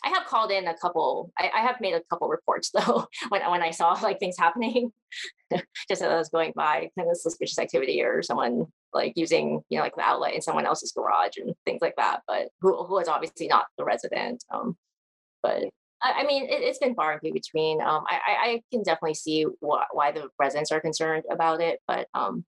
I 0.03 0.09
have 0.09 0.27
called 0.27 0.51
in 0.51 0.67
a 0.67 0.77
couple. 0.79 1.31
I, 1.39 1.51
I 1.55 1.61
have 1.61 1.79
made 1.81 1.93
a 1.93 2.01
couple 2.09 2.29
reports 2.29 2.71
though 2.75 3.07
when 3.29 3.49
when 3.51 3.63
I 3.63 3.71
saw 3.71 3.93
like 4.03 4.19
things 4.19 4.37
happening, 4.39 4.93
just 5.89 6.03
as 6.03 6.03
I 6.03 6.17
was 6.17 6.31
going 6.31 6.53
by, 6.57 6.91
kind 6.97 7.11
of 7.11 7.17
suspicious 7.17 7.59
activity 7.59 8.03
or 8.03 8.23
someone 8.23 8.67
like 8.95 9.13
using 9.17 9.61
you 9.69 9.79
know 9.79 9.85
like 9.85 9.97
the 9.97 10.03
outlet 10.03 10.35
in 10.35 10.43
someone 10.43 10.67
else's 10.67 10.93
garage 10.93 11.37
and 11.37 11.55
things 11.65 11.81
like 11.83 11.97
that. 11.97 12.21
But 12.27 12.49
who 12.61 12.85
who 12.85 12.99
is 12.99 13.09
obviously 13.09 13.49
not 13.49 13.67
the 13.77 13.85
resident. 13.85 14.45
Um, 14.51 14.77
but 15.43 15.65
I, 16.03 16.25
mean, 16.25 16.45
it, 16.45 16.63
it's 16.63 16.79
been 16.79 16.95
far 16.95 17.13
and 17.13 17.21
few 17.21 17.33
between. 17.33 17.81
Um, 17.81 18.05
I, 18.09 18.15
I, 18.27 18.51
I 18.51 18.63
can 18.71 18.83
definitely 18.83 19.15
see 19.15 19.45
wh- 19.61 19.93
why 19.93 20.13
the 20.13 20.29
residents 20.39 20.73
are 20.73 20.81
concerned 20.81 21.25
about 21.31 21.61
it, 21.61 21.81
but 21.87 22.09
um, 22.15 22.45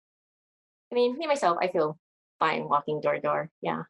I 0.93 0.95
mean, 0.95 1.19
me 1.19 1.27
myself, 1.27 1.59
I 1.61 1.69
feel 1.69 1.99
fine 2.39 2.69
walking 2.69 3.01
door 3.01 3.15
to 3.15 3.21
door. 3.21 3.51
Yeah. 3.63 3.83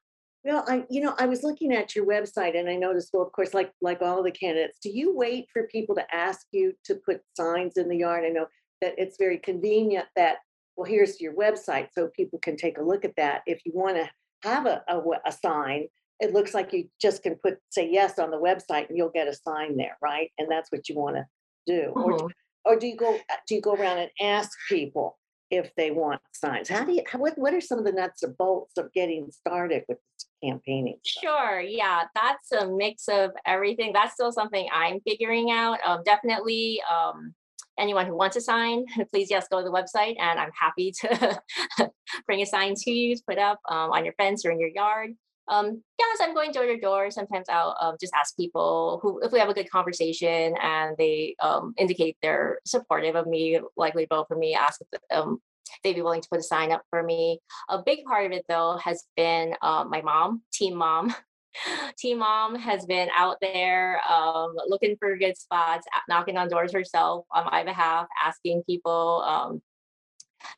Well, 0.44 0.64
I, 0.68 0.84
you 0.88 1.00
know, 1.02 1.14
I 1.18 1.26
was 1.26 1.42
looking 1.42 1.72
at 1.72 1.94
your 1.94 2.06
website 2.06 2.58
and 2.58 2.68
I 2.68 2.76
noticed, 2.76 3.10
well, 3.12 3.22
of 3.22 3.32
course, 3.32 3.54
like, 3.54 3.72
like 3.82 4.02
all 4.02 4.22
the 4.22 4.30
candidates, 4.30 4.78
do 4.80 4.90
you 4.90 5.14
wait 5.14 5.46
for 5.52 5.66
people 5.66 5.94
to 5.96 6.14
ask 6.14 6.46
you 6.52 6.72
to 6.84 6.94
put 6.94 7.20
signs 7.36 7.76
in 7.76 7.88
the 7.88 7.96
yard? 7.96 8.24
I 8.24 8.30
know 8.30 8.46
that 8.80 8.94
it's 8.96 9.16
very 9.18 9.38
convenient 9.38 10.06
that, 10.16 10.38
well, 10.76 10.86
here's 10.86 11.20
your 11.20 11.34
website 11.34 11.88
so 11.92 12.08
people 12.16 12.38
can 12.38 12.56
take 12.56 12.78
a 12.78 12.82
look 12.82 13.04
at 13.04 13.16
that. 13.16 13.42
If 13.46 13.60
you 13.64 13.72
want 13.74 13.96
to 13.96 14.08
have 14.48 14.66
a, 14.66 14.82
a, 14.88 15.00
a 15.26 15.32
sign, 15.32 15.88
it 16.20 16.32
looks 16.32 16.54
like 16.54 16.72
you 16.72 16.88
just 17.00 17.22
can 17.22 17.37
put, 17.37 17.58
say 17.70 17.88
yes 17.90 18.18
on 18.18 18.30
the 18.30 18.37
website 18.38 18.88
and 18.88 18.96
you'll 18.96 19.10
get 19.10 19.28
a 19.28 19.34
sign 19.34 19.76
there, 19.76 19.96
right? 20.02 20.30
And 20.38 20.50
that's 20.50 20.70
what 20.72 20.88
you 20.88 20.96
want 20.96 21.16
to 21.16 21.26
do. 21.66 21.92
Or, 21.94 22.12
Mhm. 22.12 22.30
or 22.64 22.76
do 22.78 22.87
you 22.87 22.96
go, 22.96 23.14
uh, 23.14 23.37
do 23.46 23.54
you 23.54 23.60
go 23.60 23.75
around 23.75 23.98
and 23.98 24.10
ask 24.20 24.50
people 24.68 25.18
if 25.50 25.72
they 25.76 25.90
want 25.90 26.20
signs? 26.32 26.68
How 26.68 26.84
do 26.84 26.92
you, 26.92 27.02
how, 27.06 27.18
what, 27.18 27.38
what 27.38 27.54
are 27.54 27.60
some 27.60 27.78
of 27.78 27.84
the 27.84 27.92
nuts 27.92 28.22
and 28.22 28.37
bolts 28.37 28.76
of 28.76 28.92
getting 28.92 29.30
started 29.30 29.84
with 29.88 29.98
campaigning? 30.42 30.98
stuff? 31.04 31.22
Sure. 31.22 31.60
Yeah, 31.60 32.04
that's 32.14 32.52
a 32.52 32.66
mix 32.66 33.08
of 33.08 33.30
everything. 33.46 33.92
That's 33.92 34.14
still 34.14 34.32
something 34.32 34.68
I'm 34.72 35.00
figuring 35.00 35.50
out. 35.50 35.78
Um, 35.87 36.02
definitely. 36.04 36.82
Um, 36.90 37.34
anyone 37.78 38.06
who 38.06 38.16
wants 38.16 38.37
a 38.37 38.40
sign, 38.40 38.87
please 39.10 39.30
yes, 39.30 39.46
go 39.48 39.58
to 39.58 39.64
the 39.64 39.70
website, 39.70 40.16
and 40.18 40.40
I'm 40.40 40.50
happy 40.58 40.92
to 41.00 41.40
bring 42.26 42.42
a 42.42 42.46
sign 42.46 42.75
to 42.75 42.90
you 42.90 43.14
to 43.14 43.22
put 43.26 43.38
up 43.38 43.60
um, 43.68 43.92
on 43.92 44.04
your 44.04 44.14
fence 44.14 44.44
or 44.44 44.50
in 44.50 44.58
your 44.58 44.70
yard. 44.70 45.12
Um, 45.48 45.82
yes, 45.98 46.18
I'm 46.20 46.34
going 46.34 46.52
door 46.52 46.66
to 46.66 46.78
door. 46.78 47.10
Sometimes 47.10 47.46
I'll 47.48 47.76
um, 47.80 47.96
just 48.00 48.12
ask 48.14 48.36
people 48.36 49.00
who, 49.02 49.20
if 49.22 49.32
we 49.32 49.38
have 49.38 49.48
a 49.48 49.54
good 49.54 49.70
conversation 49.70 50.54
and 50.62 50.96
they 50.98 51.36
um, 51.40 51.74
indicate 51.78 52.16
they're 52.22 52.60
supportive 52.66 53.16
of 53.16 53.26
me, 53.26 53.60
likely 53.76 54.06
vote 54.08 54.26
for 54.28 54.36
me, 54.36 54.54
ask 54.54 54.80
if 54.80 55.00
um, 55.10 55.40
they'd 55.82 55.94
be 55.94 56.02
willing 56.02 56.20
to 56.20 56.28
put 56.28 56.40
a 56.40 56.42
sign 56.42 56.72
up 56.72 56.82
for 56.90 57.02
me. 57.02 57.40
A 57.68 57.82
big 57.82 58.04
part 58.04 58.26
of 58.26 58.32
it, 58.32 58.44
though, 58.48 58.78
has 58.82 59.04
been 59.16 59.54
uh, 59.62 59.84
my 59.88 60.02
mom, 60.02 60.42
Team 60.52 60.76
Mom. 60.76 61.14
Team 61.98 62.18
Mom 62.18 62.54
has 62.54 62.86
been 62.86 63.08
out 63.16 63.36
there 63.40 64.00
um, 64.08 64.54
looking 64.68 64.96
for 64.98 65.16
good 65.16 65.36
spots, 65.36 65.86
knocking 66.08 66.36
on 66.36 66.48
doors 66.48 66.72
herself 66.72 67.24
on 67.32 67.46
my 67.46 67.64
behalf, 67.64 68.06
asking 68.22 68.62
people, 68.64 69.24
um, 69.26 69.62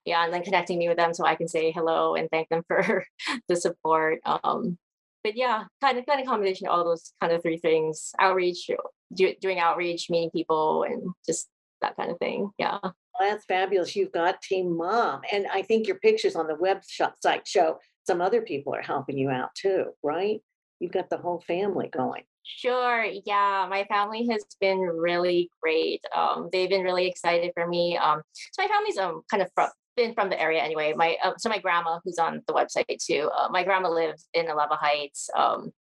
yeah, 0.05 0.25
and 0.25 0.33
then 0.33 0.43
connecting 0.43 0.79
me 0.79 0.89
with 0.89 0.97
them 0.97 1.15
so 1.15 1.25
I 1.25 1.35
can 1.35 1.49
say 1.49 1.73
hello 1.73 2.15
and 2.15 2.29
thank 2.31 2.49
them 2.49 2.63
for 2.67 3.05
the 3.49 3.57
support. 3.57 4.21
Um, 4.25 4.79
but 5.23 5.37
yeah, 5.37 5.65
kind 5.81 5.99
of 5.99 6.07
kind 6.07 6.21
of 6.21 6.27
combination 6.27 6.67
of 6.67 6.73
all 6.73 6.85
those 6.85 7.13
kind 7.21 7.33
of 7.33 7.43
three 7.43 7.59
things: 7.59 8.13
outreach, 8.19 8.71
do, 9.15 9.35
doing 9.41 9.59
outreach, 9.59 10.11
meeting 10.11 10.31
people, 10.31 10.85
and 10.85 11.13
just 11.27 11.49
that 11.83 11.97
kind 11.97 12.11
of 12.11 12.19
thing. 12.19 12.51
Yeah. 12.59 12.79
Well, 12.83 12.93
That's 13.21 13.45
fabulous. 13.45 13.95
You've 13.97 14.13
got 14.13 14.41
Team 14.43 14.77
Mom. 14.77 15.21
And 15.31 15.47
I 15.53 15.63
think 15.63 15.87
your 15.87 15.99
pictures 15.99 16.37
on 16.37 16.47
the 16.47 16.55
website 16.55 17.43
show 17.47 17.79
some 18.07 18.21
other 18.21 18.43
people 18.43 18.75
are 18.75 18.83
helping 18.83 19.19
you 19.19 19.31
out 19.31 19.51
too, 19.55 19.87
right? 20.03 20.41
You've 20.79 20.93
got 20.93 21.11
the 21.11 21.19
whole 21.19 21.43
family 21.47 21.89
going. 21.93 22.23
Sure. 22.57 23.05
Yeah, 23.25 23.67
my 23.71 23.85
family 23.85 24.27
has 24.31 24.45
been 24.61 24.81
really 24.81 25.51
great. 25.63 26.03
Um, 26.15 26.49
they've 26.53 26.69
been 26.69 26.83
really 26.83 27.07
excited 27.07 27.53
for 27.55 27.67
me. 27.67 27.97
Um, 27.97 28.23
so 28.53 28.63
my 28.63 28.69
family's 28.69 28.99
um 28.99 29.23
kind 29.31 29.43
of 29.43 29.51
from 29.55 29.69
been 29.97 30.15
from 30.15 30.31
the 30.31 30.41
area 30.41 30.63
anyway. 30.63 30.93
My 30.97 31.17
uh, 31.23 31.33
so 31.39 31.49
my 31.49 31.59
grandma, 31.59 32.01
who's 32.05 32.19
on 32.19 32.43
the 32.47 32.53
website 32.53 32.85
too. 33.05 33.31
Uh, 33.37 33.49
my 33.51 33.65
grandma 33.65 33.89
lives 33.91 34.29
in 34.35 34.47
Alewa 34.47 34.77
Heights. 34.79 35.29
Um, 35.37 35.73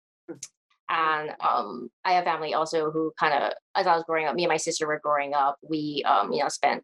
and 0.90 1.30
um, 1.40 1.90
I 2.04 2.12
have 2.12 2.24
family 2.24 2.54
also 2.54 2.90
who 2.90 3.12
kind 3.18 3.34
of, 3.34 3.52
as 3.76 3.86
I 3.86 3.94
was 3.94 4.04
growing 4.04 4.26
up, 4.26 4.34
me 4.34 4.44
and 4.44 4.50
my 4.50 4.56
sister 4.56 4.86
were 4.86 5.00
growing 5.02 5.34
up. 5.34 5.56
We 5.62 6.02
um, 6.06 6.32
you 6.32 6.42
know 6.42 6.48
spent 6.48 6.82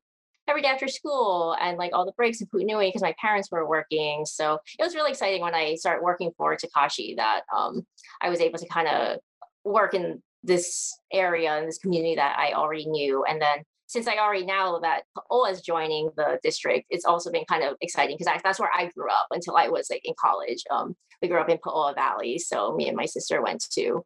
every 0.48 0.62
day 0.62 0.68
after 0.68 0.88
school 0.88 1.56
and 1.60 1.78
like 1.78 1.92
all 1.94 2.04
the 2.04 2.12
breaks 2.12 2.40
in 2.40 2.46
Pu'unui 2.48 2.88
because 2.88 3.02
my 3.02 3.14
parents 3.20 3.50
were 3.50 3.66
working. 3.66 4.24
So 4.26 4.58
it 4.78 4.82
was 4.82 4.94
really 4.94 5.10
exciting 5.10 5.40
when 5.40 5.54
I 5.54 5.74
started 5.76 6.02
working 6.02 6.32
for 6.36 6.56
Takashi 6.56 7.16
that 7.16 7.42
um, 7.56 7.86
I 8.20 8.28
was 8.28 8.40
able 8.40 8.58
to 8.58 8.68
kind 8.68 8.88
of 8.88 9.18
work 9.64 9.94
in 9.94 10.23
this 10.42 10.97
area 11.12 11.56
in 11.59 11.66
this 11.66 11.78
community 11.78 12.14
that 12.16 12.37
I 12.38 12.52
already 12.52 12.87
knew. 12.87 13.25
And 13.25 13.40
then 13.40 13.59
since 13.87 14.06
I 14.06 14.16
already 14.16 14.44
know 14.44 14.80
that 14.83 15.02
Ola 15.30 15.50
is 15.50 15.61
joining 15.61 16.11
the 16.16 16.38
district, 16.42 16.87
it's 16.90 17.04
also 17.04 17.30
been 17.30 17.44
kind 17.49 17.64
of 17.64 17.76
exciting 17.80 18.16
because 18.18 18.40
that's 18.42 18.59
where 18.59 18.71
I 18.75 18.90
grew 18.94 19.11
up 19.11 19.26
until 19.30 19.56
I 19.56 19.68
was 19.68 19.88
like 19.90 20.02
in 20.04 20.14
college 20.21 20.62
um, 20.71 20.97
we 21.23 21.28
grew 21.28 21.40
up 21.40 21.49
in 21.49 21.59
Pauoa 21.59 21.94
Valley, 21.94 22.38
so 22.38 22.75
me 22.75 22.88
and 22.88 22.97
my 22.97 23.06
sister 23.06 23.42
went 23.42 23.64
to 23.73 24.04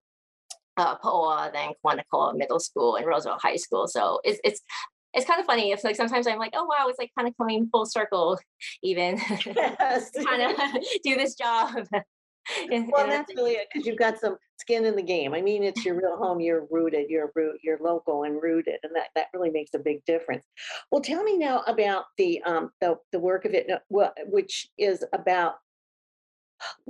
uh, 0.76 0.96
Pauoa, 0.98 1.52
then 1.52 1.70
Kawananakoa 1.84 2.36
Middle 2.36 2.60
School 2.60 2.96
and 2.96 3.04
Roosevelt 3.06 3.42
High 3.42 3.56
School. 3.56 3.88
So 3.88 4.20
it's 4.22 4.38
it's 4.44 4.60
it's 5.14 5.26
kind 5.26 5.40
of 5.40 5.46
funny. 5.46 5.72
It's 5.72 5.84
like 5.84 5.96
sometimes 5.96 6.26
I'm 6.26 6.38
like, 6.38 6.52
oh 6.54 6.64
wow, 6.64 6.86
it's 6.88 6.98
like 6.98 7.10
kind 7.16 7.26
of 7.26 7.36
coming 7.36 7.68
full 7.72 7.86
circle, 7.86 8.38
even 8.82 9.16
Yes. 9.46 10.10
kind 10.24 10.42
of 10.42 10.82
do 11.02 11.16
this 11.16 11.34
job. 11.34 11.74
Well, 12.70 13.06
that's 13.06 13.34
really 13.34 13.52
it, 13.52 13.68
because 13.72 13.86
you've 13.86 13.98
got 13.98 14.18
some 14.18 14.36
skin 14.58 14.84
in 14.84 14.96
the 14.96 15.02
game. 15.02 15.34
I 15.34 15.40
mean, 15.40 15.62
it's 15.62 15.84
your 15.84 15.94
real 15.94 16.16
home, 16.18 16.40
you're 16.40 16.66
rooted, 16.70 17.08
you're 17.08 17.32
root, 17.34 17.58
you're 17.62 17.78
local 17.80 18.24
and 18.24 18.42
rooted, 18.42 18.78
and 18.82 18.94
that, 18.94 19.08
that 19.14 19.26
really 19.32 19.50
makes 19.50 19.74
a 19.74 19.78
big 19.78 20.04
difference. 20.04 20.44
Well, 20.90 21.00
tell 21.00 21.22
me 21.22 21.36
now 21.36 21.62
about 21.66 22.06
the, 22.16 22.42
um, 22.42 22.70
the, 22.80 22.96
the 23.12 23.20
work 23.20 23.44
of 23.44 23.54
it, 23.54 23.68
which 23.88 24.68
is 24.78 25.04
about 25.12 25.56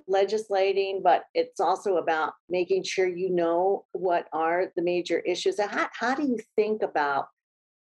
legislating, 0.07 1.03
but 1.03 1.25
it's 1.35 1.61
also 1.61 1.97
about 1.97 2.33
making 2.49 2.83
sure 2.83 3.07
you 3.07 3.31
know 3.31 3.85
what 3.93 4.27
are 4.33 4.73
the 4.77 4.83
major 4.83 5.21
issues. 5.21 5.61
How, 5.61 5.89
how 5.93 6.15
do 6.15 6.23
you 6.23 6.39
think 6.57 6.83
about 6.83 7.29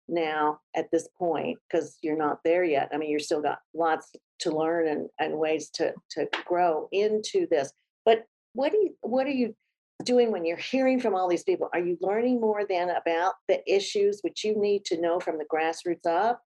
now 0.09 0.61
at 0.75 0.91
this 0.91 1.09
point? 1.17 1.59
Because 1.71 1.99
you're 2.03 2.17
not 2.17 2.41
there 2.45 2.65
yet. 2.65 2.91
I 2.93 2.97
mean, 2.97 3.11
you're 3.11 3.21
still 3.21 3.43
got 3.43 3.61
lots 3.75 4.11
to 4.41 4.51
learn 4.51 4.89
and, 4.89 5.09
and 5.21 5.39
ways 5.39 5.71
to, 5.75 5.95
to 6.11 6.29
grow 6.45 6.89
into 6.93 7.47
this. 7.51 7.73
But 8.05 8.25
what 8.53 8.73
do 8.73 8.79
you, 8.79 8.97
what 9.03 9.27
are 9.27 9.31
you 9.31 9.55
doing 10.05 10.31
when 10.31 10.45
you're 10.45 10.57
hearing 10.57 11.01
from 11.01 11.15
all 11.15 11.29
these 11.29 11.45
people? 11.45 11.69
Are 11.73 11.81
you 11.81 11.97
learning 12.01 12.41
more 12.41 12.65
then 12.67 12.91
about 12.91 13.35
the 13.49 13.63
issues 13.73 14.21
which 14.23 14.45
you 14.45 14.59
need 14.61 14.85
to 14.87 15.01
know 15.01 15.21
from 15.21 15.39
the 15.39 15.45
grassroots 15.45 16.07
up? 16.07 16.43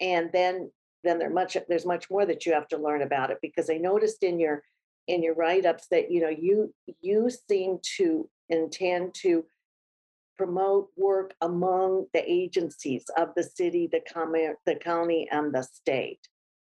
And 0.00 0.30
then, 0.32 0.70
then 1.04 1.18
there 1.18 1.30
much, 1.30 1.56
there's 1.68 1.86
much 1.86 2.10
more 2.10 2.26
that 2.26 2.44
you 2.44 2.52
have 2.52 2.68
to 2.68 2.78
learn 2.78 3.02
about 3.02 3.30
it 3.30 3.38
because 3.40 3.70
I 3.70 3.76
noticed 3.78 4.22
in 4.22 4.38
your, 4.38 4.62
in 5.06 5.22
your 5.22 5.34
write-ups 5.34 5.86
that, 5.90 6.10
you 6.10 6.20
know, 6.20 6.28
you, 6.28 6.74
you 7.00 7.30
seem 7.48 7.78
to 7.96 8.28
intend 8.48 9.14
to 9.14 9.44
promote 10.36 10.88
work 10.96 11.34
among 11.40 12.06
the 12.14 12.30
agencies 12.30 13.04
of 13.16 13.30
the 13.34 13.42
city, 13.42 13.88
the 13.90 14.00
county, 14.12 14.48
the 14.66 14.76
county 14.76 15.28
and 15.30 15.52
the 15.52 15.62
state. 15.62 16.20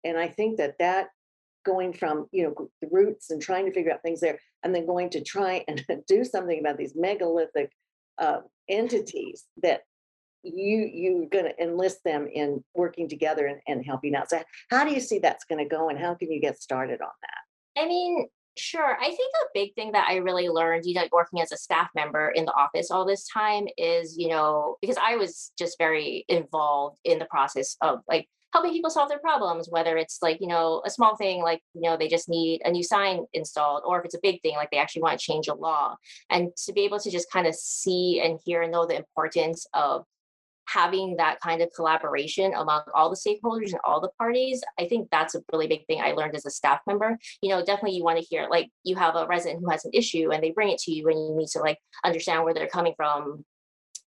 And 0.04 0.16
I 0.16 0.28
think 0.28 0.56
that 0.56 0.78
that 0.78 1.08
going 1.66 1.92
from, 1.92 2.26
you 2.32 2.44
know, 2.44 2.70
the 2.80 2.88
roots 2.90 3.30
and 3.30 3.42
trying 3.42 3.66
to 3.66 3.72
figure 3.72 3.92
out 3.92 4.02
things 4.02 4.20
there, 4.20 4.38
and 4.62 4.74
then 4.74 4.86
going 4.86 5.10
to 5.10 5.22
try 5.22 5.64
and 5.68 5.84
do 6.06 6.24
something 6.24 6.58
about 6.60 6.78
these 6.78 6.94
megalithic 6.96 7.70
uh, 8.18 8.40
entities 8.68 9.44
that 9.62 9.82
you, 10.42 10.88
you're 10.92 11.28
gonna 11.28 11.52
enlist 11.60 12.04
them 12.04 12.28
in 12.32 12.62
working 12.74 13.08
together 13.08 13.46
and, 13.46 13.60
and 13.66 13.84
helping 13.84 14.14
out. 14.14 14.30
So 14.30 14.42
how 14.70 14.84
do 14.84 14.92
you 14.92 15.00
see 15.00 15.18
that's 15.18 15.44
gonna 15.44 15.68
go 15.68 15.88
and 15.88 15.98
how 15.98 16.14
can 16.14 16.30
you 16.30 16.40
get 16.40 16.60
started 16.60 17.00
on 17.00 17.08
that? 17.22 17.82
I 17.82 17.86
mean, 17.86 18.26
sure. 18.56 18.96
I 19.00 19.06
think 19.06 19.18
a 19.18 19.46
big 19.54 19.74
thing 19.74 19.92
that 19.92 20.08
I 20.08 20.16
really 20.16 20.48
learned, 20.48 20.84
you 20.84 20.94
know, 20.94 21.06
working 21.12 21.40
as 21.40 21.52
a 21.52 21.56
staff 21.56 21.88
member 21.94 22.30
in 22.30 22.44
the 22.44 22.52
office 22.52 22.90
all 22.90 23.04
this 23.04 23.26
time 23.28 23.66
is, 23.76 24.16
you 24.18 24.28
know, 24.28 24.76
because 24.80 24.96
I 25.02 25.16
was 25.16 25.52
just 25.58 25.78
very 25.78 26.24
involved 26.28 26.98
in 27.04 27.18
the 27.18 27.26
process 27.26 27.76
of 27.80 28.00
like 28.08 28.28
helping 28.52 28.72
people 28.72 28.90
solve 28.90 29.08
their 29.08 29.18
problems, 29.18 29.68
whether 29.68 29.96
it's 29.96 30.18
like, 30.22 30.40
you 30.40 30.46
know, 30.46 30.82
a 30.84 30.90
small 30.90 31.16
thing 31.16 31.42
like, 31.42 31.62
you 31.74 31.82
know, 31.82 31.96
they 31.96 32.08
just 32.08 32.28
need 32.28 32.62
a 32.64 32.70
new 32.70 32.82
sign 32.82 33.24
installed, 33.34 33.82
or 33.84 33.98
if 33.98 34.04
it's 34.04 34.14
a 34.14 34.20
big 34.22 34.40
thing, 34.42 34.54
like 34.56 34.70
they 34.70 34.78
actually 34.78 35.02
want 35.02 35.18
to 35.18 35.24
change 35.24 35.48
a 35.48 35.54
law. 35.54 35.96
And 36.30 36.50
to 36.64 36.72
be 36.72 36.82
able 36.82 36.98
to 37.00 37.10
just 37.10 37.30
kind 37.30 37.46
of 37.46 37.54
see 37.54 38.20
and 38.24 38.38
hear 38.44 38.62
and 38.62 38.72
know 38.72 38.86
the 38.86 38.96
importance 38.96 39.66
of 39.74 40.04
having 40.66 41.16
that 41.16 41.40
kind 41.40 41.62
of 41.62 41.70
collaboration 41.74 42.52
among 42.54 42.82
all 42.94 43.08
the 43.08 43.16
stakeholders 43.16 43.72
and 43.72 43.80
all 43.84 44.00
the 44.00 44.10
parties, 44.18 44.62
I 44.78 44.86
think 44.86 45.08
that's 45.10 45.34
a 45.34 45.42
really 45.52 45.66
big 45.66 45.86
thing 45.86 46.00
I 46.00 46.12
learned 46.12 46.34
as 46.34 46.44
a 46.44 46.50
staff 46.50 46.80
member. 46.86 47.18
You 47.40 47.50
know, 47.50 47.64
definitely 47.64 47.96
you 47.96 48.04
want 48.04 48.18
to 48.18 48.24
hear 48.24 48.48
like 48.50 48.68
you 48.84 48.96
have 48.96 49.16
a 49.16 49.26
resident 49.26 49.60
who 49.60 49.70
has 49.70 49.84
an 49.84 49.92
issue 49.94 50.30
and 50.30 50.42
they 50.42 50.50
bring 50.50 50.70
it 50.70 50.78
to 50.80 50.92
you 50.92 51.08
and 51.08 51.18
you 51.18 51.36
need 51.36 51.48
to 51.48 51.60
like 51.60 51.78
understand 52.04 52.44
where 52.44 52.52
they're 52.54 52.68
coming 52.68 52.94
from. 52.96 53.44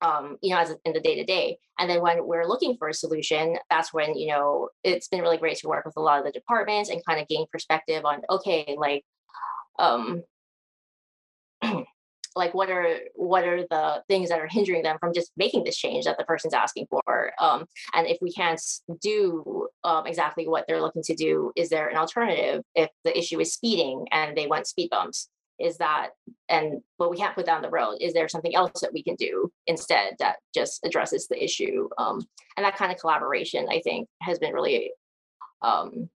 Um, 0.01 0.37
you 0.41 0.51
know, 0.51 0.59
as 0.59 0.73
in 0.83 0.93
the 0.93 0.99
day 0.99 1.15
to 1.15 1.23
day. 1.23 1.57
And 1.77 1.87
then 1.87 2.01
when 2.01 2.25
we're 2.25 2.47
looking 2.47 2.75
for 2.77 2.89
a 2.89 2.93
solution, 2.93 3.57
that's 3.69 3.93
when, 3.93 4.17
you 4.17 4.29
know, 4.29 4.69
it's 4.83 5.07
been 5.07 5.21
really 5.21 5.37
great 5.37 5.57
to 5.57 5.67
work 5.67 5.85
with 5.85 5.95
a 5.95 6.01
lot 6.01 6.17
of 6.17 6.25
the 6.25 6.31
departments 6.31 6.89
and 6.89 7.05
kind 7.05 7.21
of 7.21 7.27
gain 7.27 7.45
perspective 7.51 8.03
on, 8.03 8.21
okay, 8.29 8.75
like, 8.79 9.03
um, 9.77 10.23
like 12.35 12.53
what 12.53 12.69
are 12.69 12.97
what 13.15 13.43
are 13.43 13.63
the 13.69 14.03
things 14.07 14.29
that 14.29 14.39
are 14.39 14.47
hindering 14.47 14.83
them 14.83 14.97
from 14.99 15.13
just 15.13 15.31
making 15.35 15.63
this 15.63 15.77
change 15.77 16.05
that 16.05 16.17
the 16.17 16.23
person's 16.23 16.53
asking 16.53 16.87
for 16.89 17.31
um, 17.39 17.65
and 17.93 18.07
if 18.07 18.17
we 18.21 18.31
can't 18.31 18.61
do 19.01 19.67
um, 19.83 20.05
exactly 20.07 20.47
what 20.47 20.65
they're 20.67 20.81
looking 20.81 21.03
to 21.03 21.15
do 21.15 21.51
is 21.55 21.69
there 21.69 21.89
an 21.89 21.97
alternative 21.97 22.63
if 22.75 22.89
the 23.03 23.17
issue 23.17 23.39
is 23.39 23.53
speeding 23.53 24.05
and 24.11 24.37
they 24.37 24.47
want 24.47 24.67
speed 24.67 24.89
bumps 24.89 25.29
is 25.61 25.77
that 25.77 26.09
and 26.49 26.81
but 26.97 27.09
we 27.11 27.17
can't 27.17 27.35
put 27.35 27.45
down 27.45 27.61
the 27.61 27.69
road 27.69 27.97
is 28.01 28.13
there 28.13 28.27
something 28.27 28.55
else 28.55 28.81
that 28.81 28.93
we 28.93 29.03
can 29.03 29.15
do 29.15 29.51
instead 29.67 30.13
that 30.19 30.37
just 30.53 30.79
addresses 30.85 31.27
the 31.27 31.43
issue 31.43 31.87
um, 31.97 32.25
and 32.57 32.65
that 32.65 32.75
kind 32.77 32.91
of 32.91 32.99
collaboration 32.99 33.67
i 33.69 33.79
think 33.79 34.07
has 34.21 34.39
been 34.39 34.53
really 34.53 34.91
um, 35.61 36.09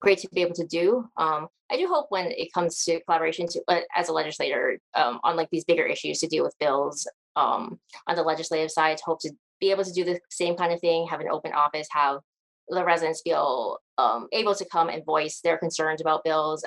great 0.00 0.18
to 0.18 0.28
be 0.32 0.42
able 0.42 0.54
to 0.54 0.66
do. 0.66 1.04
Um, 1.16 1.48
I 1.70 1.76
do 1.76 1.86
hope 1.86 2.06
when 2.10 2.26
it 2.26 2.52
comes 2.52 2.84
to 2.84 3.00
collaboration 3.04 3.46
to, 3.48 3.62
uh, 3.68 3.80
as 3.94 4.08
a 4.08 4.12
legislator 4.12 4.78
um, 4.94 5.20
on 5.24 5.36
like 5.36 5.48
these 5.50 5.64
bigger 5.64 5.84
issues 5.84 6.20
to 6.20 6.26
deal 6.26 6.44
with 6.44 6.58
bills 6.58 7.06
um, 7.36 7.78
on 8.06 8.16
the 8.16 8.22
legislative 8.22 8.70
side, 8.70 8.96
to 8.98 9.04
hope 9.04 9.20
to 9.20 9.32
be 9.60 9.70
able 9.70 9.84
to 9.84 9.92
do 9.92 10.04
the 10.04 10.20
same 10.30 10.56
kind 10.56 10.72
of 10.72 10.80
thing, 10.80 11.06
have 11.06 11.20
an 11.20 11.28
open 11.30 11.52
office, 11.52 11.88
have 11.90 12.20
the 12.68 12.84
residents 12.84 13.22
feel 13.22 13.78
um, 13.96 14.28
able 14.32 14.54
to 14.54 14.64
come 14.66 14.88
and 14.88 15.04
voice 15.04 15.40
their 15.42 15.58
concerns 15.58 16.00
about 16.00 16.24
bills 16.24 16.64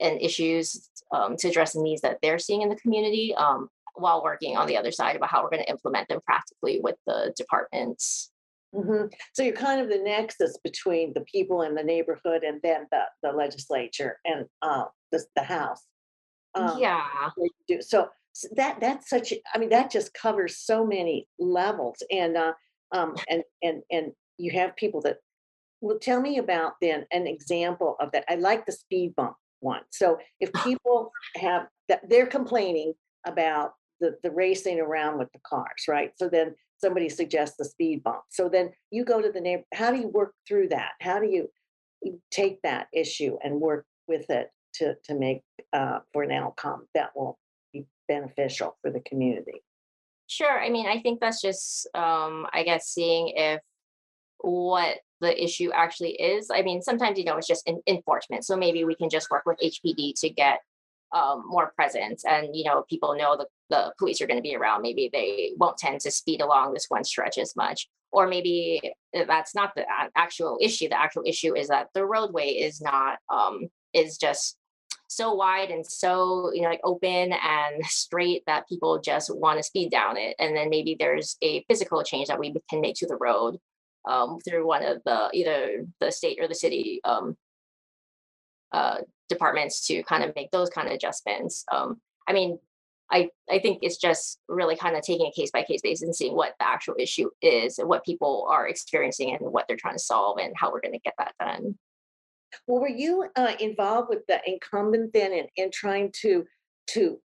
and 0.00 0.20
issues 0.20 0.88
um, 1.12 1.36
to 1.36 1.48
address 1.48 1.72
the 1.72 1.82
needs 1.82 2.02
that 2.02 2.18
they're 2.22 2.38
seeing 2.38 2.62
in 2.62 2.68
the 2.68 2.76
community 2.76 3.34
um, 3.36 3.68
while 3.94 4.22
working 4.22 4.56
on 4.56 4.66
the 4.66 4.76
other 4.76 4.92
side 4.92 5.16
about 5.16 5.30
how 5.30 5.42
we're 5.42 5.50
going 5.50 5.62
to 5.62 5.70
implement 5.70 6.08
them 6.08 6.20
practically 6.24 6.80
with 6.82 6.96
the 7.06 7.32
departments. 7.36 8.30
Mhm. 8.74 9.12
So 9.34 9.42
you're 9.42 9.54
kind 9.54 9.80
of 9.80 9.88
the 9.88 9.98
nexus 9.98 10.56
between 10.62 11.12
the 11.12 11.22
people 11.22 11.62
in 11.62 11.74
the 11.74 11.82
neighborhood 11.82 12.44
and 12.44 12.60
then 12.62 12.86
the, 12.92 13.02
the 13.22 13.32
legislature 13.32 14.18
and, 14.24 14.46
uh, 14.62 14.84
the, 15.10 15.24
the 15.34 15.42
house. 15.42 15.82
Um, 16.54 16.78
yeah. 16.78 17.02
So 17.80 18.08
that, 18.52 18.78
that's 18.80 19.08
such, 19.08 19.34
I 19.52 19.58
mean, 19.58 19.70
that 19.70 19.90
just 19.90 20.14
covers 20.14 20.58
so 20.58 20.86
many 20.86 21.26
levels 21.38 22.02
and, 22.12 22.36
uh, 22.36 22.52
um, 22.92 23.16
and, 23.28 23.42
and, 23.62 23.82
and 23.90 24.12
you 24.38 24.52
have 24.52 24.76
people 24.76 25.00
that, 25.02 25.18
well, 25.80 25.98
tell 25.98 26.20
me 26.20 26.38
about 26.38 26.74
then 26.80 27.06
an 27.10 27.26
example 27.26 27.96
of 28.00 28.12
that. 28.12 28.24
I 28.28 28.36
like 28.36 28.66
the 28.66 28.72
speed 28.72 29.14
bump 29.16 29.34
one. 29.60 29.82
So 29.90 30.18
if 30.40 30.52
people 30.64 31.12
have, 31.36 31.66
that 31.88 32.08
they're 32.08 32.26
complaining 32.26 32.94
about 33.26 33.72
the, 34.00 34.16
the 34.22 34.30
racing 34.30 34.80
around 34.80 35.18
with 35.18 35.30
the 35.32 35.40
cars, 35.46 35.84
right? 35.88 36.12
So 36.16 36.28
then 36.28 36.54
somebody 36.78 37.08
suggests 37.08 37.56
the 37.56 37.64
speed 37.64 38.02
bump. 38.02 38.22
So 38.30 38.48
then 38.48 38.70
you 38.90 39.04
go 39.04 39.20
to 39.20 39.30
the 39.30 39.40
neighbor, 39.40 39.64
how 39.74 39.90
do 39.90 39.98
you 39.98 40.08
work 40.08 40.34
through 40.48 40.68
that? 40.68 40.92
How 41.00 41.18
do 41.18 41.26
you 41.26 41.48
you 42.02 42.18
take 42.30 42.62
that 42.62 42.86
issue 42.94 43.36
and 43.42 43.60
work 43.60 43.84
with 44.08 44.30
it 44.30 44.48
to, 44.72 44.94
to 45.04 45.14
make, 45.14 45.42
uh, 45.74 45.98
for 46.12 46.22
an 46.22 46.32
outcome 46.32 46.86
that 46.94 47.10
will 47.14 47.38
be 47.74 47.86
beneficial 48.08 48.78
for 48.80 48.90
the 48.90 49.00
community? 49.00 49.62
Sure. 50.26 50.60
I 50.60 50.70
mean, 50.70 50.86
I 50.86 51.00
think 51.02 51.20
that's 51.20 51.42
just, 51.42 51.86
um, 51.94 52.46
I 52.54 52.62
guess, 52.62 52.86
seeing 52.86 53.32
if 53.36 53.60
what 54.38 54.98
the 55.20 55.42
issue 55.42 55.70
actually 55.72 56.12
is. 56.12 56.50
I 56.52 56.62
mean, 56.62 56.82
sometimes, 56.82 57.18
you 57.18 57.24
know, 57.24 57.36
it's 57.36 57.46
just 57.46 57.68
en- 57.68 57.82
enforcement. 57.86 58.44
So 58.44 58.56
maybe 58.56 58.84
we 58.84 58.94
can 58.94 59.10
just 59.10 59.30
work 59.30 59.44
with 59.46 59.58
HPD 59.62 60.14
to 60.20 60.30
get 60.30 60.60
um, 61.12 61.44
more 61.46 61.72
presence 61.74 62.24
and, 62.24 62.54
you 62.54 62.64
know, 62.64 62.84
people 62.88 63.16
know 63.16 63.36
the, 63.36 63.46
the 63.68 63.92
police 63.98 64.20
are 64.20 64.26
going 64.26 64.38
to 64.38 64.42
be 64.42 64.54
around. 64.54 64.82
Maybe 64.82 65.10
they 65.12 65.52
won't 65.56 65.76
tend 65.76 66.00
to 66.02 66.10
speed 66.10 66.40
along 66.40 66.72
this 66.72 66.86
one 66.88 67.04
stretch 67.04 67.38
as 67.38 67.56
much. 67.56 67.88
Or 68.12 68.26
maybe 68.26 68.92
that's 69.12 69.54
not 69.54 69.74
the 69.74 69.84
actual 70.16 70.58
issue. 70.60 70.88
The 70.88 71.00
actual 71.00 71.22
issue 71.26 71.56
is 71.56 71.68
that 71.68 71.88
the 71.94 72.04
roadway 72.04 72.48
is 72.48 72.80
not, 72.80 73.18
um, 73.28 73.68
is 73.92 74.18
just 74.18 74.56
so 75.10 75.34
wide 75.34 75.70
and 75.70 75.84
so 75.84 76.52
you 76.54 76.62
know 76.62 76.68
like 76.68 76.80
open 76.84 77.32
and 77.32 77.84
straight 77.84 78.44
that 78.46 78.68
people 78.68 79.00
just 79.00 79.34
want 79.34 79.58
to 79.58 79.62
speed 79.62 79.90
down 79.90 80.16
it 80.16 80.36
and 80.38 80.56
then 80.56 80.70
maybe 80.70 80.96
there's 80.98 81.36
a 81.42 81.64
physical 81.64 82.04
change 82.04 82.28
that 82.28 82.38
we 82.38 82.54
can 82.70 82.80
make 82.80 82.94
to 82.94 83.08
the 83.08 83.16
road 83.16 83.58
um, 84.08 84.38
through 84.40 84.66
one 84.66 84.84
of 84.84 85.02
the 85.04 85.28
either 85.32 85.84
the 86.00 86.10
state 86.10 86.38
or 86.40 86.48
the 86.48 86.54
city 86.54 87.00
um, 87.04 87.36
uh, 88.72 88.98
departments 89.28 89.86
to 89.86 90.02
kind 90.04 90.22
of 90.24 90.34
make 90.36 90.50
those 90.50 90.70
kind 90.70 90.88
of 90.88 90.94
adjustments 90.94 91.64
um, 91.72 92.00
i 92.28 92.32
mean 92.32 92.58
I, 93.12 93.28
I 93.50 93.58
think 93.58 93.80
it's 93.82 93.96
just 93.96 94.38
really 94.48 94.76
kind 94.76 94.96
of 94.96 95.02
taking 95.02 95.26
a 95.26 95.32
case 95.32 95.50
by 95.50 95.62
case 95.62 95.80
basis 95.82 96.02
and 96.02 96.14
seeing 96.14 96.36
what 96.36 96.54
the 96.58 96.66
actual 96.66 96.94
issue 96.98 97.28
is 97.42 97.78
and 97.78 97.88
what 97.88 98.04
people 98.04 98.46
are 98.48 98.68
experiencing 98.68 99.34
and 99.34 99.52
what 99.52 99.66
they're 99.66 99.76
trying 99.76 99.96
to 99.96 100.02
solve 100.02 100.38
and 100.38 100.54
how 100.56 100.70
we're 100.70 100.80
going 100.80 100.94
to 100.94 101.00
get 101.00 101.14
that 101.18 101.34
done. 101.40 101.76
Well, 102.66 102.80
were 102.80 102.88
you 102.88 103.26
uh, 103.36 103.52
involved 103.58 104.08
with 104.10 104.26
the 104.28 104.40
incumbent 104.46 105.12
then 105.12 105.32
in, 105.32 105.46
in 105.56 105.70
trying 105.72 106.12
to, 106.20 106.44
to, 106.88 107.18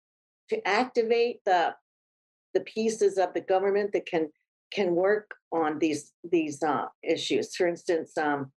to 0.49 0.67
activate 0.67 1.41
the, 1.45 1.75
the 2.53 2.61
pieces 2.61 3.17
of 3.17 3.33
the 3.33 3.41
government 3.41 3.91
that 3.93 4.05
can, 4.05 4.29
can 4.73 4.95
work 4.95 5.31
on 5.51 5.79
these, 5.79 6.11
these 6.29 6.63
uh, 6.63 6.85
issues? 7.03 7.55
For 7.55 7.67
instance, 7.67 8.17
um, 8.17 8.51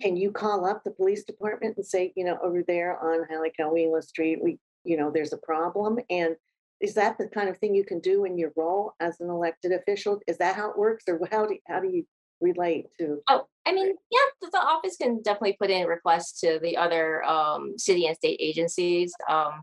can 0.00 0.16
you 0.16 0.30
call 0.30 0.64
up 0.64 0.82
the 0.84 0.90
police 0.90 1.24
department 1.24 1.76
and 1.76 1.86
say, 1.86 2.12
you 2.16 2.24
know, 2.24 2.38
over 2.42 2.62
there 2.66 2.98
on 2.98 3.26
Hallie 3.30 3.90
Street, 4.00 4.38
we, 4.42 4.58
you 4.84 4.96
know, 4.96 5.10
there's 5.10 5.32
a 5.32 5.38
problem? 5.38 5.98
And 6.10 6.36
is 6.80 6.94
that 6.94 7.18
the 7.18 7.28
kind 7.28 7.48
of 7.48 7.58
thing 7.58 7.74
you 7.74 7.84
can 7.84 8.00
do 8.00 8.24
in 8.24 8.38
your 8.38 8.52
role 8.56 8.92
as 9.00 9.20
an 9.20 9.28
elected 9.28 9.72
official? 9.72 10.20
Is 10.26 10.38
that 10.38 10.54
how 10.54 10.70
it 10.70 10.78
works 10.78 11.04
or 11.08 11.20
how 11.30 11.46
do, 11.46 11.58
how 11.66 11.80
do 11.80 11.88
you 11.88 12.04
relate 12.40 12.86
to? 12.98 13.20
Oh, 13.28 13.46
I 13.66 13.72
mean, 13.72 13.94
yeah, 14.10 14.18
the, 14.40 14.50
the 14.52 14.58
office 14.58 14.96
can 14.96 15.20
definitely 15.22 15.56
put 15.60 15.70
in 15.70 15.86
requests 15.86 16.40
to 16.40 16.58
the 16.62 16.76
other 16.76 17.24
um, 17.24 17.74
city 17.76 18.06
and 18.06 18.16
state 18.16 18.38
agencies. 18.40 19.12
Um, 19.28 19.62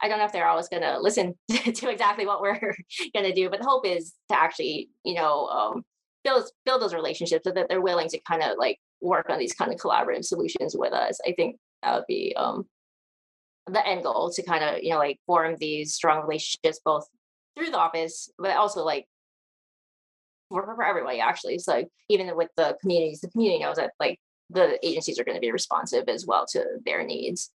I 0.00 0.08
don't 0.08 0.18
know 0.18 0.24
if 0.24 0.32
they're 0.32 0.46
always 0.46 0.68
going 0.68 0.82
to 0.82 1.00
listen 1.00 1.34
to 1.50 1.90
exactly 1.90 2.26
what 2.26 2.40
we're 2.40 2.58
going 3.14 3.26
to 3.26 3.32
do, 3.32 3.50
but 3.50 3.60
the 3.60 3.66
hope 3.66 3.86
is 3.86 4.14
to 4.30 4.40
actually, 4.40 4.90
you 5.04 5.14
know, 5.14 5.46
um, 5.46 5.84
build 6.24 6.48
build 6.64 6.82
those 6.82 6.94
relationships 6.94 7.44
so 7.44 7.52
that 7.52 7.68
they're 7.68 7.80
willing 7.80 8.08
to 8.08 8.20
kind 8.20 8.42
of 8.42 8.58
like 8.58 8.78
work 9.00 9.30
on 9.30 9.38
these 9.38 9.54
kind 9.54 9.72
of 9.72 9.78
collaborative 9.78 10.24
solutions 10.24 10.74
with 10.76 10.92
us. 10.92 11.18
I 11.26 11.32
think 11.32 11.56
that 11.82 11.94
would 11.94 12.06
be 12.08 12.34
um, 12.36 12.66
the 13.66 13.86
end 13.86 14.02
goal 14.02 14.30
to 14.30 14.42
kind 14.42 14.64
of 14.64 14.82
you 14.82 14.90
know 14.90 14.98
like 14.98 15.18
form 15.26 15.56
these 15.58 15.94
strong 15.94 16.22
relationships 16.22 16.80
both 16.84 17.06
through 17.56 17.70
the 17.70 17.78
office, 17.78 18.30
but 18.38 18.56
also 18.56 18.84
like 18.84 19.06
for, 20.48 20.62
for 20.62 20.84
everybody 20.84 21.20
actually. 21.20 21.58
So 21.58 21.72
like 21.72 21.88
even 22.08 22.34
with 22.36 22.50
the 22.56 22.76
communities, 22.80 23.20
the 23.20 23.30
community 23.30 23.62
knows 23.62 23.76
that 23.76 23.92
like 24.00 24.18
the 24.50 24.84
agencies 24.86 25.18
are 25.18 25.24
going 25.24 25.36
to 25.36 25.40
be 25.40 25.52
responsive 25.52 26.08
as 26.08 26.26
well 26.26 26.46
to 26.52 26.64
their 26.84 27.04
needs. 27.04 27.50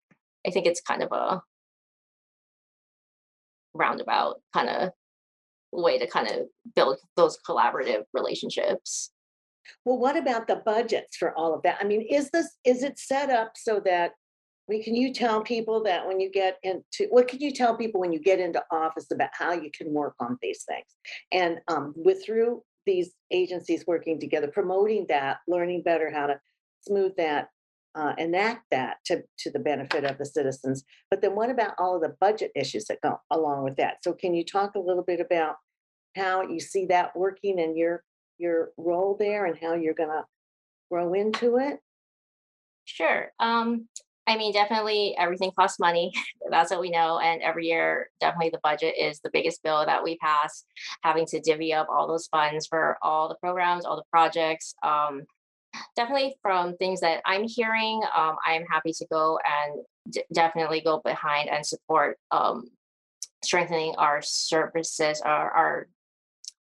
I 0.46 0.52
think 0.52 0.68
it's 0.68 0.82
kind 0.82 1.02
of 1.02 1.12
a 1.12 1.42
roundabout 3.74 4.42
kind 4.54 4.70
of 4.70 4.92
way 5.72 5.98
to 5.98 6.08
kind 6.08 6.28
of 6.28 6.48
build 6.76 7.00
those 7.16 7.38
collaborative 7.48 8.04
relationships. 8.14 9.12
Well, 9.86 9.98
what 9.98 10.18
about 10.18 10.48
the 10.48 10.58
budgets 10.58 11.18
for 11.18 11.38
all 11.38 11.54
of 11.54 11.64
that? 11.64 11.78
I 11.80 11.86
mean, 11.86 12.02
is 12.02 12.30
this, 12.32 12.58
is 12.66 12.84
it 12.84 13.00
set 13.00 13.30
up 13.30 13.54
so 13.56 13.82
that 13.86 14.12
we, 14.68 14.84
can 14.84 14.96
you 14.96 15.14
tell 15.14 15.42
people 15.42 15.84
that 15.84 16.08
when 16.08 16.20
you 16.20 16.32
get 16.32 16.58
into, 16.64 17.08
what 17.10 17.28
can 17.28 17.40
you 17.40 17.52
tell 17.52 17.76
people 17.76 18.00
when 18.00 18.14
you 18.14 18.20
get 18.20 18.40
into 18.40 18.64
office 18.72 19.08
about 19.12 19.30
how 19.34 19.52
you 19.52 19.70
can 19.72 19.92
work 19.92 20.16
on 20.20 20.38
these 20.42 20.64
things? 20.64 20.86
And 21.32 21.60
um, 21.68 21.94
with 21.98 22.26
through 22.26 22.64
these 22.86 23.12
agencies 23.32 23.86
working 23.88 24.20
together, 24.20 24.48
promoting 24.48 25.06
that, 25.10 25.38
learning 25.48 25.84
better 25.84 26.12
how 26.12 26.28
to 26.28 26.40
smooth 26.82 27.14
that, 27.18 27.50
uh, 27.96 28.14
enact 28.18 28.66
that 28.72 28.98
to, 29.06 29.24
to 29.38 29.52
the 29.52 29.60
benefit 29.60 30.04
of 30.04 30.18
the 30.18 30.26
citizens. 30.26 30.84
But 31.10 31.22
then 31.22 31.36
what 31.36 31.50
about 31.50 31.74
all 31.78 31.96
of 31.96 32.02
the 32.02 32.16
budget 32.20 32.52
issues 32.56 32.86
that 32.86 33.02
go 33.02 33.20
along 33.32 33.64
with 33.64 33.76
that? 33.78 34.04
So 34.04 34.14
can 34.14 34.34
you 34.34 34.44
talk 34.44 34.76
a 34.76 34.80
little 34.80 35.04
bit 35.04 35.20
about 35.20 35.56
how 36.16 36.42
you 36.42 36.60
see 36.60 36.86
that 36.88 37.16
working 37.16 37.60
and 37.60 37.78
your 37.78 38.04
your 38.38 38.72
role 38.78 39.16
there 39.18 39.46
and 39.46 39.58
how 39.58 39.74
you're 39.76 39.94
gonna 39.94 40.26
grow 40.92 41.14
into 41.14 41.58
it? 41.58 41.80
Sure. 42.86 43.32
Um, 43.40 43.88
I 44.26 44.38
mean, 44.38 44.54
definitely 44.54 45.16
everything 45.18 45.52
costs 45.58 45.80
money. 45.80 46.12
That's 46.50 46.72
what 46.72 46.82
we 46.82 46.90
know. 46.90 47.20
And 47.20 47.42
every 47.42 47.68
year, 47.68 48.10
definitely 48.20 48.52
the 48.52 48.60
budget 48.64 48.96
is 48.98 49.20
the 49.20 49.30
biggest 49.32 49.64
bill 49.64 49.86
that 49.86 50.04
we 50.04 50.18
pass, 50.18 50.64
having 51.04 51.26
to 51.28 51.42
divvy 51.42 51.74
up 51.74 51.88
all 51.90 52.08
those 52.08 52.28
funds 52.28 52.68
for 52.68 52.98
all 53.02 53.28
the 53.28 53.36
programs, 53.36 53.86
all 53.86 53.98
the 53.98 54.04
projects. 54.10 54.76
Um, 54.84 55.24
definitely 55.96 56.36
from 56.42 56.76
things 56.78 57.02
that 57.02 57.22
I'm 57.26 57.44
hearing, 57.44 58.02
um, 58.16 58.36
I'm 58.46 58.66
happy 58.66 58.94
to 58.94 59.06
go 59.12 59.40
and 59.46 59.84
d- 60.10 60.24
definitely 60.34 60.82
go 60.82 61.02
behind 61.04 61.50
and 61.50 61.66
support 61.66 62.18
um, 62.32 62.66
strengthening 63.44 63.96
our 63.98 64.22
services, 64.22 65.22
our, 65.22 65.52
our 65.52 65.88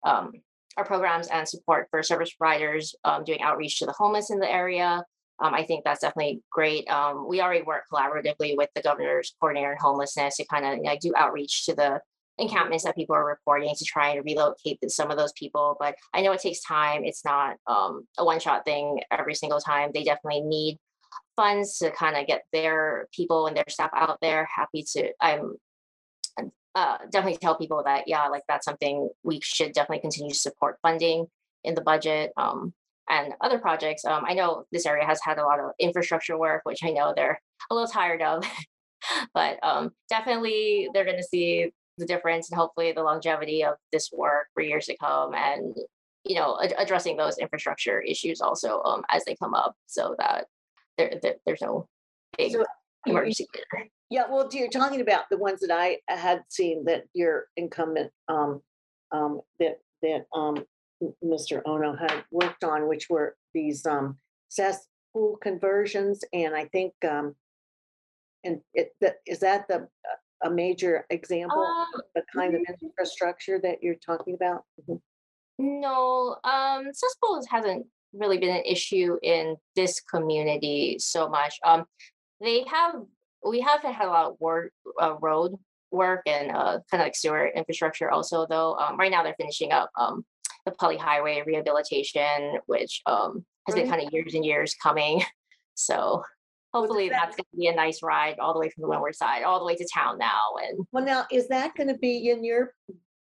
um, 0.05 0.31
our 0.77 0.85
programs 0.85 1.27
and 1.27 1.47
support 1.47 1.87
for 1.91 2.01
service 2.01 2.33
providers 2.33 2.95
um, 3.03 3.25
doing 3.25 3.41
outreach 3.41 3.79
to 3.79 3.85
the 3.85 3.91
homeless 3.91 4.31
in 4.31 4.39
the 4.39 4.49
area. 4.49 5.03
Um, 5.41 5.53
I 5.53 5.63
think 5.63 5.83
that's 5.83 6.01
definitely 6.01 6.41
great. 6.51 6.89
Um, 6.89 7.27
we 7.27 7.41
already 7.41 7.63
work 7.63 7.83
collaboratively 7.91 8.55
with 8.55 8.69
the 8.75 8.81
governor's 8.81 9.35
coordinator 9.39 9.71
on 9.71 9.77
homelessness 9.77 10.37
to 10.37 10.45
kind 10.45 10.65
of 10.65 10.77
you 10.77 10.83
know, 10.83 10.95
do 11.01 11.13
outreach 11.17 11.65
to 11.65 11.75
the 11.75 12.01
encampments 12.39 12.83
that 12.83 12.95
people 12.95 13.15
are 13.15 13.25
reporting 13.25 13.73
to 13.75 13.85
try 13.85 14.09
and 14.09 14.25
relocate 14.25 14.79
some 14.87 15.11
of 15.11 15.17
those 15.17 15.33
people. 15.33 15.75
But 15.79 15.95
I 16.13 16.21
know 16.21 16.31
it 16.31 16.41
takes 16.41 16.61
time. 16.61 17.03
It's 17.03 17.25
not 17.25 17.57
um, 17.67 18.07
a 18.17 18.25
one 18.25 18.39
shot 18.39 18.65
thing 18.65 19.01
every 19.11 19.35
single 19.35 19.59
time. 19.59 19.91
They 19.93 20.03
definitely 20.03 20.41
need 20.41 20.77
funds 21.35 21.77
to 21.79 21.91
kind 21.91 22.17
of 22.17 22.27
get 22.27 22.43
their 22.51 23.07
people 23.13 23.47
and 23.47 23.55
their 23.55 23.65
staff 23.67 23.91
out 23.93 24.17
there. 24.21 24.47
Happy 24.53 24.85
to, 24.93 25.11
I'm 25.21 25.55
uh, 26.75 26.97
definitely 27.11 27.37
tell 27.37 27.57
people 27.57 27.83
that, 27.85 28.07
yeah, 28.07 28.27
like 28.27 28.43
that's 28.47 28.65
something 28.65 29.09
we 29.23 29.39
should 29.41 29.73
definitely 29.73 30.01
continue 30.01 30.31
to 30.31 30.39
support 30.39 30.77
funding 30.81 31.27
in 31.63 31.75
the 31.75 31.81
budget. 31.81 32.31
Um, 32.37 32.73
and 33.09 33.33
other 33.41 33.57
projects. 33.57 34.05
Um, 34.05 34.23
I 34.25 34.33
know 34.33 34.65
this 34.71 34.85
area 34.85 35.03
has 35.05 35.19
had 35.23 35.39
a 35.39 35.43
lot 35.43 35.59
of 35.59 35.71
infrastructure 35.79 36.37
work, 36.37 36.61
which 36.63 36.83
I 36.83 36.91
know 36.91 37.11
they're 37.15 37.41
a 37.69 37.73
little 37.73 37.89
tired 37.89 38.21
of, 38.21 38.43
but 39.33 39.57
um, 39.63 39.91
definitely 40.09 40.89
they're 40.93 41.05
going 41.05 41.17
to 41.17 41.23
see 41.23 41.71
the 41.99 42.05
difference 42.05 42.49
and 42.49 42.59
hopefully 42.59 42.91
the 42.91 43.03
longevity 43.03 43.63
of 43.63 43.75
this 43.91 44.09
work 44.11 44.47
for 44.53 44.61
years 44.61 44.85
to 44.85 44.97
come 44.97 45.33
and 45.33 45.75
you 46.25 46.35
know 46.35 46.57
ad- 46.63 46.73
addressing 46.77 47.17
those 47.17 47.37
infrastructure 47.37 48.01
issues 48.01 48.41
also 48.41 48.81
um, 48.83 49.03
as 49.09 49.23
they 49.25 49.35
come 49.35 49.53
up 49.53 49.75
so 49.85 50.15
that 50.17 50.45
there, 50.97 51.13
there 51.21 51.35
there's 51.45 51.61
no 51.61 51.87
big 52.37 52.53
So 52.53 52.63
emergency. 53.05 53.47
Yeah, 54.09 54.23
well, 54.29 54.49
you're 54.51 54.69
talking 54.69 55.01
about 55.01 55.25
the 55.29 55.37
ones 55.37 55.59
that 55.61 55.71
I 55.71 55.99
had 56.07 56.41
seen 56.49 56.83
that 56.85 57.03
your 57.13 57.45
incumbent, 57.57 58.11
um, 58.27 58.61
um, 59.11 59.41
that, 59.59 59.79
that, 60.01 60.25
um, 60.35 60.65
Mr. 61.23 61.61
Ohno 61.63 61.97
had 61.97 62.23
worked 62.31 62.63
on, 62.63 62.87
which 62.87 63.07
were 63.09 63.35
these, 63.53 63.85
um, 63.85 64.17
cesspool 64.49 65.37
conversions, 65.41 66.23
and 66.33 66.55
I 66.55 66.65
think, 66.65 66.93
um, 67.07 67.35
and 68.43 68.61
it, 68.73 68.95
that, 68.99 69.17
is 69.27 69.39
that 69.39 69.67
the, 69.67 69.75
uh, 69.75 70.15
a 70.43 70.49
major 70.49 71.05
example, 71.09 71.61
Um, 71.61 71.87
of 71.95 72.01
the 72.15 72.23
kind 72.33 72.55
of 72.55 72.61
infrastructure 72.81 73.59
that 73.61 73.81
you're 73.83 73.95
talking 73.95 74.33
about? 74.35 74.63
Mhm. 74.87 75.01
No, 75.57 76.37
um, 76.43 76.93
cesspools 76.93 77.47
hasn't 77.47 77.85
really 78.13 78.37
been 78.37 78.55
an 78.55 78.63
issue 78.65 79.17
in 79.21 79.57
this 79.75 79.99
community 79.99 80.97
so 80.99 81.27
much. 81.29 81.59
Um, 81.65 81.85
they 82.39 82.63
have, 82.63 82.95
we 83.45 83.59
have 83.61 83.81
had 83.81 84.07
a 84.07 84.11
lot 84.11 84.31
of 84.31 84.39
work, 84.39 84.71
uh, 85.01 85.15
road 85.19 85.55
work 85.91 86.21
and 86.27 86.51
uh, 86.51 86.79
kind 86.89 87.01
of 87.01 87.07
like 87.07 87.15
sewer 87.15 87.47
infrastructure 87.47 88.09
also, 88.09 88.45
though. 88.47 88.75
Um, 88.75 88.97
right 88.97 89.11
now 89.11 89.23
they're 89.23 89.35
finishing 89.37 89.71
up 89.71 89.89
um, 89.97 90.25
the 90.65 90.71
Pali 90.71 90.97
Highway 90.97 91.43
rehabilitation, 91.45 92.59
which 92.67 93.01
um, 93.05 93.45
has 93.67 93.75
been 93.75 93.83
Right. 93.89 93.97
kind 93.97 94.07
of 94.07 94.13
years 94.13 94.33
and 94.35 94.45
years 94.45 94.75
coming. 94.81 95.21
So 95.75 96.23
hopefully 96.73 97.09
that- 97.09 97.19
that's 97.21 97.35
going 97.35 97.45
to 97.51 97.57
be 97.57 97.67
a 97.67 97.75
nice 97.75 98.01
ride 98.03 98.39
all 98.39 98.53
the 98.53 98.59
way 98.59 98.69
from 98.69 98.83
the 98.83 98.87
Windward 98.87 99.15
side, 99.15 99.43
all 99.43 99.59
the 99.59 99.65
way 99.65 99.75
to 99.75 99.87
town 99.93 100.17
now. 100.17 100.55
And 100.63 100.87
Well, 100.91 101.03
now, 101.03 101.25
is 101.31 101.47
that 101.49 101.75
gonna 101.75 101.97
be 101.97 102.29
in 102.29 102.43
your, 102.43 102.75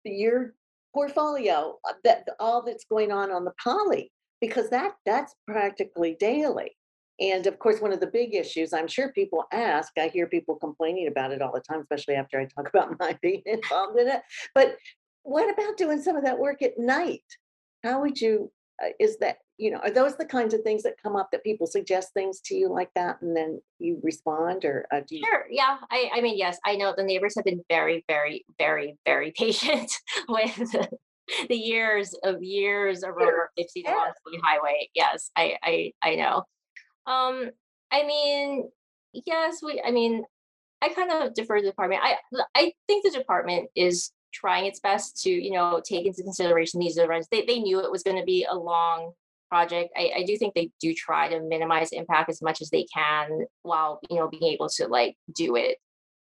your 0.05 0.55
portfolio, 0.95 1.79
uh, 1.89 1.93
that, 2.05 2.27
all 2.41 2.63
that's 2.63 2.85
going 2.85 3.13
on 3.13 3.31
on 3.31 3.45
the 3.45 3.53
Pali? 3.63 4.13
Because 4.41 4.71
that, 4.71 4.95
that's 5.05 5.35
practically 5.47 6.17
daily. 6.19 6.77
And 7.21 7.47
of 7.47 7.59
course, 7.59 7.81
one 7.81 7.93
of 7.93 8.01
the 8.01 8.09
big 8.09 8.35
issues, 8.35 8.73
I'm 8.73 8.89
sure 8.89 9.13
people 9.13 9.45
ask, 9.53 9.93
I 9.97 10.09
hear 10.09 10.27
people 10.27 10.57
complaining 10.57 11.07
about 11.07 11.31
it 11.31 11.43
all 11.43 11.53
the 11.53 11.61
time, 11.61 11.81
especially 11.81 12.15
after 12.17 12.41
I 12.41 12.47
talk 12.47 12.69
about 12.75 12.99
my 12.99 13.17
being 13.23 13.43
involved 13.47 13.99
in 13.99 14.09
it. 14.09 14.23
But 14.55 14.77
what 15.23 15.53
about 15.53 15.77
doing 15.77 16.03
some 16.03 16.17
of 16.17 16.25
that 16.25 16.39
work 16.39 16.61
at 16.63 16.79
night? 16.79 17.25
How 17.83 18.01
would 18.01 18.21
you, 18.21 18.51
uh, 18.83 18.89
is 18.99 19.19
that, 19.19 19.37
you 19.57 19.71
know, 19.71 19.79
are 19.79 19.91
those 19.91 20.17
the 20.17 20.25
kinds 20.25 20.53
of 20.53 20.63
things 20.63 20.83
that 20.83 21.01
come 21.01 21.15
up 21.15 21.31
that 21.31 21.45
people 21.45 21.67
suggest 21.67 22.13
things 22.13 22.41
to 22.41 22.55
you 22.55 22.69
like 22.69 22.91
that 22.95 23.23
and 23.23 23.37
then 23.37 23.61
you 23.79 24.01
respond 24.03 24.65
or 24.65 24.87
uh, 24.93 25.01
do 25.07 25.17
you? 25.17 25.25
Sure. 25.25 25.47
Yeah. 25.49 25.77
I, 25.91 26.11
I 26.15 26.21
mean, 26.21 26.37
yes, 26.37 26.59
I 26.65 26.77
know 26.77 26.93
the 26.97 27.05
neighbors 27.05 27.35
have 27.37 27.45
been 27.45 27.63
very, 27.69 28.05
very, 28.09 28.45
very, 28.59 28.97
very 29.05 29.33
patient 29.39 29.91
with 30.29 30.57
the, 31.49 31.57
years 31.57 32.15
of 32.25 32.43
years 32.43 33.05
of 33.05 33.11
road 33.15 33.27
Sure. 33.27 33.37
work 33.39 33.51
they've 33.57 33.71
seen 33.71 33.85
Yeah. 33.87 33.95
along 33.95 34.13
the 34.27 34.41
highway. 34.43 34.89
Yes, 34.95 35.31
I, 35.37 35.57
I, 35.63 35.93
I 36.03 36.15
know. 36.17 36.43
Um, 37.07 37.51
I 37.93 38.05
mean, 38.05 38.69
yes, 39.13 39.59
we, 39.63 39.81
I 39.87 39.93
mean, 39.93 40.25
I 40.83 40.89
kind 40.89 41.11
of 41.13 41.33
defer 41.35 41.57
to 41.59 41.63
the 41.63 41.71
department. 41.71 42.03
I, 42.03 42.17
I 42.57 42.73
think 42.89 43.05
the 43.05 43.17
department 43.17 43.71
is 43.77 44.11
trying 44.33 44.67
its 44.67 44.81
best 44.81 45.23
to, 45.23 45.31
you 45.31 45.53
know, 45.53 45.81
take 45.85 46.07
into 46.07 46.25
consideration 46.25 46.81
these 46.81 46.99
events. 46.99 47.29
They, 47.31 47.45
they 47.47 47.61
knew 47.61 47.79
it 47.81 47.91
was 47.91 48.03
going 48.03 48.19
to 48.19 48.25
be 48.25 48.45
a 48.51 48.55
long 48.55 49.13
project. 49.49 49.91
I, 49.97 50.11
I 50.19 50.23
do 50.25 50.37
think 50.37 50.55
they 50.55 50.71
do 50.81 50.95
try 50.95 51.29
to 51.29 51.41
minimize 51.41 51.93
impact 51.93 52.29
as 52.31 52.43
much 52.43 52.61
as 52.61 52.71
they 52.71 52.85
can 52.95 53.47
while, 53.63 54.01
you 54.11 54.17
know, 54.17 54.29
being 54.29 54.53
able 54.53 54.69
to 54.71 54.87
like 54.89 55.17
do 55.35 55.57
it 55.57 55.79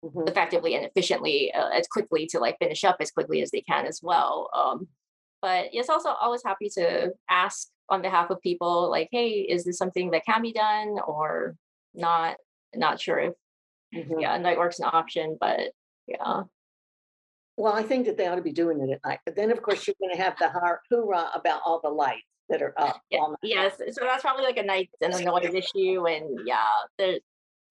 Mhm. 0.03 0.29
effectively 0.29 0.75
and 0.75 0.85
efficiently 0.85 1.51
uh, 1.53 1.69
as 1.69 1.87
quickly 1.87 2.27
to 2.27 2.37
like 2.39 2.57
finish 2.59 2.83
up 2.83 2.97
as 2.99 3.09
quickly 3.09 3.41
as 3.41 3.49
they 3.49 3.61
can 3.61 3.87
as 3.87 4.01
well. 4.03 4.51
Um, 4.53 4.87
but 5.41 5.69
it's 5.71 5.89
also 5.89 6.09
always 6.09 6.43
happy 6.45 6.69
to 6.75 7.11
ask 7.29 7.69
on 7.89 8.03
behalf 8.03 8.29
of 8.29 8.39
people 8.41 8.89
like, 8.91 9.07
hey, 9.11 9.29
is 9.29 9.63
this 9.63 9.77
something 9.79 10.11
that 10.11 10.25
can 10.25 10.43
be 10.43 10.53
done 10.53 10.97
or 11.07 11.55
not? 11.95 12.37
Not 12.75 12.99
sure 13.01 13.17
if 13.19 13.33
Mhm. 13.93 14.21
yeah, 14.21 14.37
night 14.37 14.57
work's 14.59 14.79
an 14.79 14.89
option, 14.91 15.37
but 15.39 15.71
yeah. 16.05 16.43
Well, 17.57 17.73
I 17.73 17.83
think 17.83 18.05
that 18.05 18.17
they 18.17 18.27
ought 18.27 18.35
to 18.35 18.41
be 18.41 18.51
doing 18.51 18.81
it 18.81 18.91
at 18.91 19.03
night, 19.05 19.19
but 19.25 19.35
then, 19.35 19.49
of 19.49 19.61
course, 19.61 19.87
you're 19.87 19.95
gonna 20.01 20.17
have 20.21 20.37
the 20.37 20.49
hoorah 20.89 21.31
about 21.33 21.61
all 21.65 21.79
the 21.79 21.89
lights 21.89 22.27
that 22.49 22.61
are 22.61 22.73
up 22.77 23.01
Yeah, 23.09 23.25
yes, 23.41 23.77
so 23.77 24.01
that's 24.03 24.21
probably 24.21 24.43
like 24.43 24.57
a 24.57 24.63
night 24.63 24.89
and 25.01 25.13
a 25.13 25.23
noise 25.23 25.53
issue 25.53 26.07
and 26.07 26.39
yeah, 26.45 26.65
there's 26.97 27.19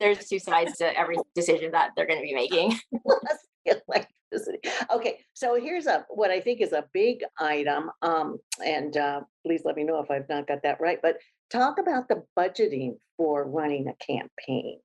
there's 0.00 0.28
two 0.28 0.38
sides 0.38 0.76
to 0.78 0.98
every 0.98 1.16
decision 1.34 1.72
that 1.72 1.90
they're 1.96 2.06
gonna 2.06 2.22
be 2.22 2.34
making. 2.34 2.78
Electricity. 3.64 4.58
Okay, 4.92 5.20
so 5.32 5.58
here's 5.58 5.86
a, 5.86 6.04
what 6.08 6.30
I 6.30 6.40
think 6.40 6.60
is 6.60 6.72
a 6.72 6.84
big 6.92 7.22
item, 7.38 7.90
um, 8.02 8.38
and, 8.64 8.96
uh, 8.96 9.20
please 9.46 9.62
let 9.64 9.76
me 9.76 9.84
know 9.84 10.00
if 10.00 10.10
I've 10.10 10.28
not 10.28 10.46
got 10.46 10.62
that 10.64 10.80
right, 10.80 10.98
but 11.00 11.18
talk 11.50 11.78
about 11.78 12.08
the 12.08 12.22
budgeting 12.38 12.96
for 13.16 13.48
running 13.48 13.88
a 13.88 13.94
campaign. 14.04 14.80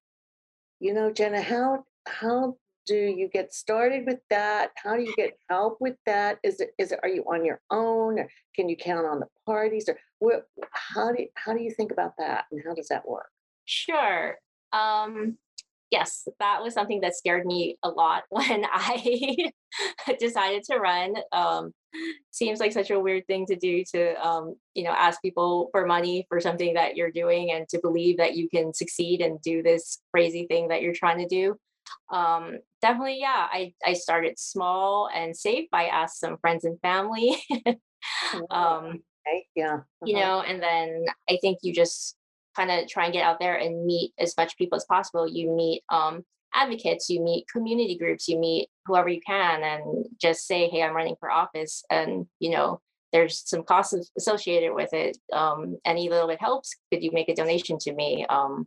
You 0.79 0.93
know, 0.93 1.11
Jenna, 1.11 1.41
how, 1.41 1.83
how 2.07 2.55
do 2.89 2.95
you 2.95 3.29
get 3.31 3.53
started 3.53 4.07
with 4.07 4.17
that? 4.31 4.71
How 4.83 4.95
do 4.95 5.03
you 5.03 5.13
get 5.15 5.37
help 5.47 5.77
with 5.79 5.95
that? 6.07 6.39
Is 6.43 6.59
it, 6.59 6.71
is 6.79 6.91
it, 6.91 6.99
are 7.03 7.09
you 7.09 7.23
on 7.31 7.45
your 7.45 7.61
own? 7.69 8.17
Or 8.17 8.27
can 8.55 8.67
you 8.67 8.75
count 8.75 9.05
on 9.05 9.19
the 9.19 9.27
parties 9.45 9.87
or 9.87 9.97
where, 10.17 10.45
how 10.71 11.11
do, 11.11 11.27
how 11.35 11.53
do 11.53 11.61
you 11.61 11.69
think 11.69 11.91
about 11.91 12.13
that 12.17 12.45
and 12.51 12.59
how 12.65 12.73
does 12.73 12.87
that 12.87 13.07
work? 13.07 13.29
Sure. 13.65 14.37
Um, 14.73 15.37
yes, 15.91 16.27
that 16.39 16.63
was 16.63 16.73
something 16.73 17.01
that 17.01 17.15
scared 17.15 17.45
me 17.45 17.77
a 17.83 17.89
lot 17.89 18.23
when 18.31 18.65
I 18.71 19.51
decided 20.19 20.63
to 20.63 20.79
run. 20.79 21.13
Um, 21.31 21.71
seems 22.31 22.59
like 22.59 22.71
such 22.71 22.89
a 22.89 22.99
weird 22.99 23.27
thing 23.27 23.45
to 23.45 23.55
do 23.55 23.83
to, 23.93 24.27
um, 24.27 24.55
you 24.73 24.83
know, 24.83 24.95
ask 24.97 25.21
people 25.21 25.69
for 25.71 25.85
money 25.85 26.25
for 26.27 26.39
something 26.39 26.73
that 26.73 26.95
you're 26.95 27.11
doing 27.11 27.51
and 27.51 27.69
to 27.69 27.79
believe 27.83 28.17
that 28.17 28.35
you 28.35 28.49
can 28.49 28.73
succeed 28.73 29.21
and 29.21 29.39
do 29.41 29.61
this 29.61 29.99
crazy 30.11 30.47
thing 30.47 30.69
that 30.69 30.81
you're 30.81 30.93
trying 30.93 31.19
to 31.19 31.27
do. 31.27 31.55
Um, 32.11 32.59
definitely, 32.81 33.19
yeah, 33.19 33.47
I, 33.51 33.73
I 33.85 33.93
started 33.93 34.39
small 34.39 35.09
and 35.13 35.35
safe. 35.35 35.67
I 35.73 35.85
asked 35.85 36.19
some 36.19 36.37
friends 36.37 36.65
and 36.65 36.79
family. 36.81 37.41
um, 38.51 39.01
Okay, 39.29 39.45
yeah. 39.55 39.79
you 40.05 40.17
uh-huh. 40.17 40.25
know 40.25 40.41
and 40.41 40.61
then 40.61 41.05
i 41.29 41.37
think 41.41 41.59
you 41.61 41.73
just 41.73 42.15
kind 42.55 42.71
of 42.71 42.87
try 42.87 43.05
and 43.05 43.13
get 43.13 43.23
out 43.23 43.39
there 43.39 43.55
and 43.55 43.85
meet 43.85 44.13
as 44.17 44.33
much 44.37 44.57
people 44.57 44.75
as 44.75 44.85
possible 44.85 45.27
you 45.27 45.51
meet 45.51 45.83
um 45.89 46.23
advocates 46.53 47.09
you 47.09 47.21
meet 47.21 47.45
community 47.51 47.97
groups 47.97 48.27
you 48.27 48.39
meet 48.39 48.69
whoever 48.85 49.07
you 49.07 49.21
can 49.25 49.63
and 49.63 50.05
just 50.19 50.47
say 50.47 50.67
hey 50.69 50.81
i'm 50.81 50.95
running 50.95 51.15
for 51.19 51.29
office 51.29 51.83
and 51.89 52.25
you 52.39 52.49
know 52.49 52.81
there's 53.11 53.47
some 53.47 53.63
costs 53.63 54.11
associated 54.17 54.73
with 54.73 54.93
it 54.93 55.17
um 55.33 55.77
any 55.85 56.09
little 56.09 56.27
bit 56.27 56.41
helps 56.41 56.75
could 56.91 57.03
you 57.03 57.11
make 57.13 57.29
a 57.29 57.35
donation 57.35 57.77
to 57.77 57.93
me 57.93 58.25
um 58.29 58.65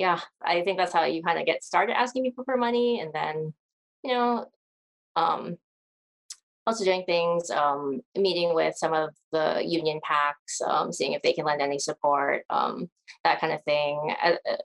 yeah 0.00 0.20
i 0.42 0.62
think 0.62 0.78
that's 0.78 0.92
how 0.92 1.04
you 1.04 1.22
kind 1.22 1.38
of 1.38 1.46
get 1.46 1.62
started 1.62 1.96
asking 1.96 2.24
people 2.24 2.44
for 2.44 2.56
money 2.56 3.00
and 3.00 3.12
then 3.12 3.52
you 4.02 4.12
know 4.12 4.46
um 5.14 5.56
also 6.66 6.84
doing 6.84 7.04
things, 7.04 7.50
um, 7.50 8.00
meeting 8.16 8.54
with 8.54 8.76
some 8.76 8.92
of 8.92 9.10
the 9.32 9.62
union 9.64 10.00
PACs, 10.08 10.62
um, 10.66 10.92
seeing 10.92 11.12
if 11.12 11.22
they 11.22 11.32
can 11.32 11.44
lend 11.44 11.60
any 11.60 11.78
support, 11.78 12.44
um, 12.48 12.88
that 13.24 13.40
kind 13.40 13.52
of 13.52 13.62
thing. 13.64 14.14
I, 14.22 14.38
uh, 14.48 14.56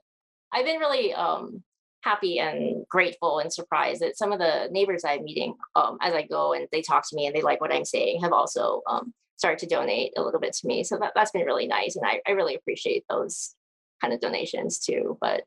I've 0.52 0.64
been 0.64 0.78
really 0.78 1.12
um, 1.14 1.62
happy 2.02 2.38
and 2.38 2.86
grateful 2.88 3.40
and 3.40 3.52
surprised 3.52 4.02
that 4.02 4.16
some 4.16 4.32
of 4.32 4.38
the 4.38 4.68
neighbors 4.70 5.04
I'm 5.04 5.24
meeting 5.24 5.56
um, 5.74 5.98
as 6.00 6.14
I 6.14 6.22
go 6.22 6.52
and 6.52 6.68
they 6.70 6.82
talk 6.82 7.08
to 7.08 7.16
me 7.16 7.26
and 7.26 7.34
they 7.34 7.42
like 7.42 7.60
what 7.60 7.72
I'm 7.72 7.84
saying 7.84 8.20
have 8.22 8.32
also 8.32 8.82
um, 8.88 9.12
started 9.36 9.58
to 9.60 9.74
donate 9.74 10.12
a 10.16 10.22
little 10.22 10.40
bit 10.40 10.52
to 10.52 10.66
me. 10.66 10.84
So 10.84 10.98
that, 10.98 11.12
that's 11.16 11.32
been 11.32 11.44
really 11.44 11.66
nice. 11.66 11.96
And 11.96 12.06
I, 12.06 12.20
I 12.26 12.32
really 12.32 12.54
appreciate 12.54 13.04
those 13.10 13.54
kind 14.00 14.12
of 14.14 14.20
donations 14.20 14.78
too. 14.78 15.16
But 15.20 15.44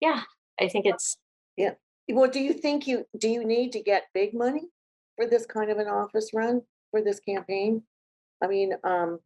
yeah, 0.00 0.22
I 0.60 0.68
think 0.68 0.86
it's 0.86 1.18
yeah. 1.56 1.74
Well, 2.08 2.30
do 2.30 2.40
you 2.40 2.52
think 2.52 2.86
you, 2.86 3.04
do 3.18 3.28
you 3.28 3.44
need 3.44 3.72
to 3.72 3.82
get 3.82 4.04
big 4.14 4.32
money 4.32 4.68
for 5.16 5.26
this 5.26 5.44
kind 5.46 5.70
of 5.70 5.78
an 5.78 5.88
office 5.88 6.30
run, 6.32 6.62
for 6.90 7.02
this 7.02 7.20
campaign? 7.20 7.82
I 8.42 8.46
mean, 8.46 8.74
um, 8.84 9.18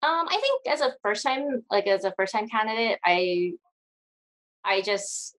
Um, 0.00 0.26
I 0.30 0.38
think 0.40 0.74
as 0.74 0.80
a 0.80 0.94
first 1.02 1.24
time, 1.24 1.64
like 1.70 1.86
as 1.88 2.04
a 2.04 2.12
first 2.16 2.32
time 2.32 2.48
candidate, 2.48 2.98
I, 3.04 3.52
I 4.64 4.80
just 4.82 5.36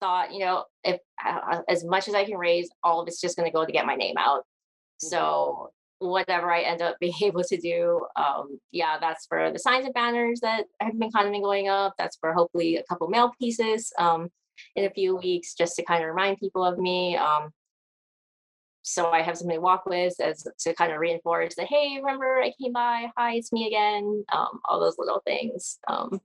thought, 0.00 0.32
you 0.32 0.40
know, 0.40 0.64
if 0.82 0.98
uh, 1.24 1.62
as 1.68 1.84
much 1.84 2.08
as 2.08 2.14
I 2.14 2.24
can 2.24 2.36
raise, 2.36 2.68
all 2.82 3.00
of 3.00 3.06
it's 3.08 3.20
just 3.20 3.36
going 3.36 3.48
to 3.48 3.54
go 3.54 3.64
to 3.64 3.72
get 3.72 3.86
my 3.86 3.94
name 3.94 4.16
out. 4.18 4.40
Mhm. 4.40 5.08
So 5.10 5.70
whatever 5.98 6.52
I 6.52 6.62
end 6.62 6.82
up 6.82 6.96
being 7.00 7.14
able 7.22 7.44
to 7.44 7.56
do, 7.56 8.06
um, 8.16 8.58
yeah, 8.72 8.98
that's 9.00 9.26
for 9.26 9.50
the 9.50 9.58
signs 9.58 9.84
and 9.84 9.94
banners 9.94 10.40
that 10.40 10.64
have 10.80 10.98
been 10.98 11.10
kind 11.10 11.26
of 11.26 11.32
been 11.32 11.42
going 11.42 11.68
up. 11.68 11.94
That's 11.98 12.16
for 12.16 12.32
hopefully 12.32 12.76
a 12.76 12.84
couple 12.84 13.08
mail 13.08 13.32
pieces 13.38 13.92
um, 13.98 14.28
in 14.74 14.84
a 14.84 14.90
few 14.90 15.16
weeks, 15.16 15.54
just 15.54 15.76
to 15.76 15.84
kind 15.84 16.02
of 16.02 16.08
remind 16.08 16.38
people 16.38 16.64
of 16.64 16.78
me. 16.78 17.16
Um, 17.16 17.50
so 18.82 19.10
I 19.10 19.20
have 19.22 19.36
something 19.36 19.56
to 19.56 19.60
walk 19.60 19.84
with 19.84 20.14
as 20.20 20.46
to 20.60 20.72
kind 20.74 20.92
of 20.92 21.00
reinforce 21.00 21.56
that, 21.56 21.66
hey, 21.66 21.98
remember 22.00 22.40
I 22.40 22.52
came 22.60 22.72
by, 22.72 23.10
hi, 23.16 23.34
it's 23.34 23.52
me 23.52 23.66
again. 23.66 24.24
Um, 24.32 24.60
all 24.64 24.78
those 24.78 24.94
little 24.96 25.20
things. 25.26 25.78
Um, 25.88 26.20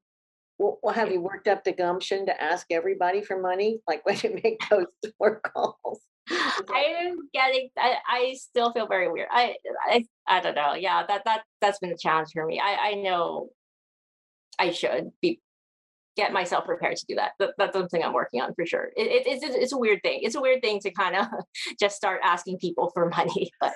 well, 0.60 0.78
well, 0.84 0.94
have 0.94 1.12
you 1.12 1.22
worked 1.22 1.48
up 1.48 1.64
the 1.64 1.72
gumption 1.72 2.28
to 2.28 2.40
ask 2.40 2.68
everybody 2.70 3.24
for 3.24 3.42
money? 3.42 3.80
Like 3.88 4.06
when 4.06 4.18
you 4.24 4.40
make 4.44 4.60
those 4.70 4.86
door 5.20 5.42
calls? 5.42 6.02
I'm 6.74 7.18
getting 7.34 7.70
I, 7.78 7.96
I 8.08 8.36
still 8.38 8.72
feel 8.72 8.88
very 8.88 9.12
weird. 9.12 9.28
I 9.32 9.56
I 9.86 10.06
I 10.28 10.40
don't 10.40 10.56
know. 10.56 10.74
Yeah, 10.74 11.06
that 11.08 11.24
that 11.26 11.44
that's 11.60 11.80
been 11.80 11.92
a 11.92 11.98
challenge 11.98 12.30
for 12.34 12.46
me. 12.46 12.60
I 12.60 12.92
I 12.92 12.94
know 12.96 13.50
I 14.60 14.72
should 14.72 15.12
be 15.22 15.42
get 16.18 16.34
myself 16.34 16.66
prepared 16.66 16.98
to 16.98 17.06
do 17.08 17.16
that. 17.16 17.32
that 17.40 17.52
that's 17.58 17.76
something 17.76 18.04
I'm 18.04 18.14
working 18.14 18.42
on 18.42 18.54
for 18.54 18.66
sure. 18.66 18.92
It, 18.96 19.08
it, 19.08 19.24
it's 19.28 19.44
it's 19.44 19.74
a 19.74 19.78
weird 19.78 20.02
thing. 20.04 20.20
It's 20.24 20.36
a 20.36 20.42
weird 20.42 20.62
thing 20.62 20.80
to 20.82 20.92
kind 20.92 21.16
of 21.16 21.28
just 21.80 21.96
start 21.96 22.22
asking 22.24 22.60
people 22.60 22.92
for 22.94 23.10
money, 23.10 23.52
but 23.62 23.74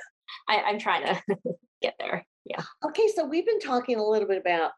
I, 0.48 0.58
I'm 0.58 0.80
trying 0.80 1.06
to 1.06 1.38
get 1.82 1.96
there. 2.00 2.26
Yeah. 2.46 2.62
Okay, 2.86 3.08
so 3.16 3.26
we've 3.26 3.46
been 3.46 3.60
talking 3.60 3.98
a 3.98 4.08
little 4.08 4.28
bit 4.28 4.40
about 4.40 4.72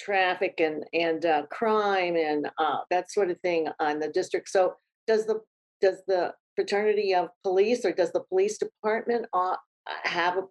traffic 0.00 0.54
and, 0.58 0.84
and 0.92 1.24
uh, 1.26 1.42
crime 1.50 2.16
and 2.16 2.48
uh, 2.58 2.78
that 2.90 3.10
sort 3.10 3.30
of 3.30 3.38
thing 3.40 3.68
on 3.80 3.98
the 3.98 4.08
district. 4.08 4.48
So 4.48 4.74
does 5.06 5.26
the, 5.26 5.40
does 5.80 6.02
the 6.06 6.32
fraternity 6.56 7.14
of 7.14 7.28
police 7.42 7.84
or 7.84 7.92
does 7.92 8.12
the 8.12 8.20
police 8.20 8.58
department 8.58 9.26
uh, 9.32 9.56
have 10.04 10.36
a, 10.36 10.42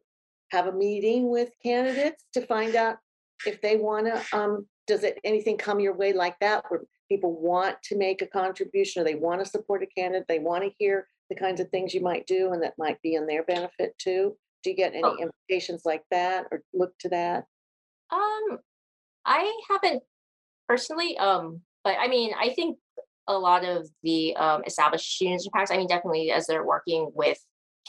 have 0.51 0.67
a 0.67 0.71
meeting 0.71 1.29
with 1.29 1.49
candidates 1.63 2.25
to 2.33 2.45
find 2.45 2.75
out 2.75 2.97
if 3.45 3.61
they 3.61 3.77
want 3.77 4.07
to, 4.07 4.37
um, 4.37 4.67
does 4.87 5.03
it, 5.03 5.19
anything 5.23 5.57
come 5.57 5.79
your 5.79 5.95
way 5.95 6.13
like 6.13 6.35
that 6.39 6.63
where 6.69 6.81
people 7.09 7.39
want 7.39 7.75
to 7.83 7.97
make 7.97 8.21
a 8.21 8.27
contribution 8.27 9.01
or 9.01 9.05
they 9.05 9.15
want 9.15 9.43
to 9.43 9.49
support 9.49 9.83
a 9.83 9.87
candidate, 9.87 10.25
they 10.27 10.39
want 10.39 10.63
to 10.63 10.71
hear 10.77 11.07
the 11.29 11.35
kinds 11.35 11.59
of 11.61 11.69
things 11.69 11.93
you 11.93 12.01
might 12.01 12.27
do 12.27 12.51
and 12.51 12.61
that 12.61 12.73
might 12.77 13.01
be 13.01 13.15
in 13.15 13.25
their 13.25 13.43
benefit 13.43 13.97
too? 13.97 14.35
Do 14.63 14.69
you 14.69 14.75
get 14.75 14.93
any 14.93 15.03
Oh. 15.03 15.17
invitations 15.17 15.83
like 15.85 16.03
that 16.11 16.45
or 16.51 16.61
look 16.73 16.97
to 16.99 17.09
that? 17.09 17.45
Um, 18.11 18.59
I 19.25 19.59
haven't 19.69 20.03
personally, 20.67 21.17
um, 21.17 21.61
but 21.83 21.95
I 21.99 22.07
mean, 22.07 22.33
I 22.39 22.49
think 22.49 22.77
a 23.35 23.39
lot 23.39 23.65
of 23.65 23.89
the 24.03 24.35
um, 24.35 24.63
established 24.65 25.15
students 25.15 25.47
PACs, 25.47 25.71
I 25.71 25.77
mean, 25.77 25.87
definitely 25.87 26.31
as 26.31 26.47
they're 26.47 26.65
working 26.65 27.11
with 27.13 27.37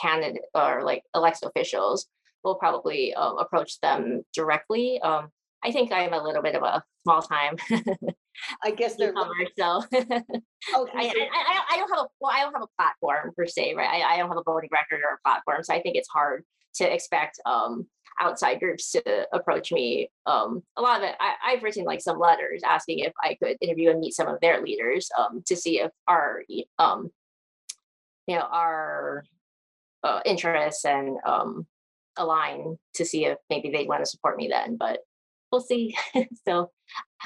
candidate 0.00 0.42
or 0.54 0.82
like 0.84 1.02
elected 1.14 1.48
officials, 1.48 2.06
will 2.44 2.56
probably 2.56 3.14
um, 3.14 3.38
approach 3.38 3.80
them 3.80 4.22
directly. 4.34 5.00
Um, 5.00 5.28
I 5.64 5.70
think 5.70 5.92
I'm 5.92 6.12
a 6.12 6.22
little 6.22 6.42
bit 6.42 6.56
of 6.56 6.62
a 6.62 6.82
small 7.04 7.22
time 7.22 7.56
I 8.62 8.70
guess 8.70 8.96
they're. 8.96 9.12
newcomer, 9.12 9.34
so 9.58 9.82
Okay, 9.92 10.92
I, 10.94 11.02
I, 11.02 11.28
I, 11.34 11.60
I 11.70 11.76
don't 11.76 11.88
have 11.90 12.04
a 12.04 12.08
well, 12.20 12.32
I 12.32 12.42
don't 12.42 12.52
have 12.52 12.62
a 12.62 12.76
platform 12.76 13.32
per 13.36 13.46
se, 13.46 13.74
right? 13.74 14.02
I, 14.02 14.14
I 14.14 14.16
don't 14.16 14.28
have 14.28 14.38
a 14.38 14.42
voting 14.44 14.70
record 14.72 15.00
or 15.04 15.14
a 15.14 15.28
platform, 15.28 15.62
so 15.62 15.74
I 15.74 15.82
think 15.82 15.96
it's 15.96 16.08
hard 16.08 16.44
to 16.76 16.92
expect 16.92 17.40
um, 17.46 17.86
outside 18.20 18.60
groups 18.60 18.92
to 18.92 19.26
approach 19.32 19.72
me. 19.72 20.10
Um, 20.26 20.62
a 20.76 20.82
lot 20.82 20.98
of 20.98 21.08
it, 21.08 21.14
I, 21.20 21.34
I've 21.44 21.62
written 21.62 21.84
like 21.84 22.00
some 22.00 22.18
letters 22.18 22.62
asking 22.64 23.00
if 23.00 23.12
I 23.22 23.34
could 23.34 23.56
interview 23.60 23.90
and 23.90 24.00
meet 24.00 24.14
some 24.14 24.28
of 24.28 24.40
their 24.40 24.62
leaders 24.62 25.08
um, 25.18 25.42
to 25.46 25.56
see 25.56 25.80
if 25.80 25.90
our, 26.06 26.42
um, 26.78 27.10
you 28.26 28.36
know, 28.36 28.46
our 28.50 29.24
uh, 30.04 30.20
interests 30.24 30.84
and 30.84 31.16
um, 31.24 31.66
align 32.16 32.76
to 32.94 33.04
see 33.04 33.26
if 33.26 33.38
maybe 33.50 33.70
they 33.70 33.86
want 33.86 34.04
to 34.04 34.10
support 34.10 34.36
me 34.36 34.48
then. 34.48 34.76
But 34.76 35.00
we'll 35.50 35.60
see. 35.60 35.96
so 36.46 36.70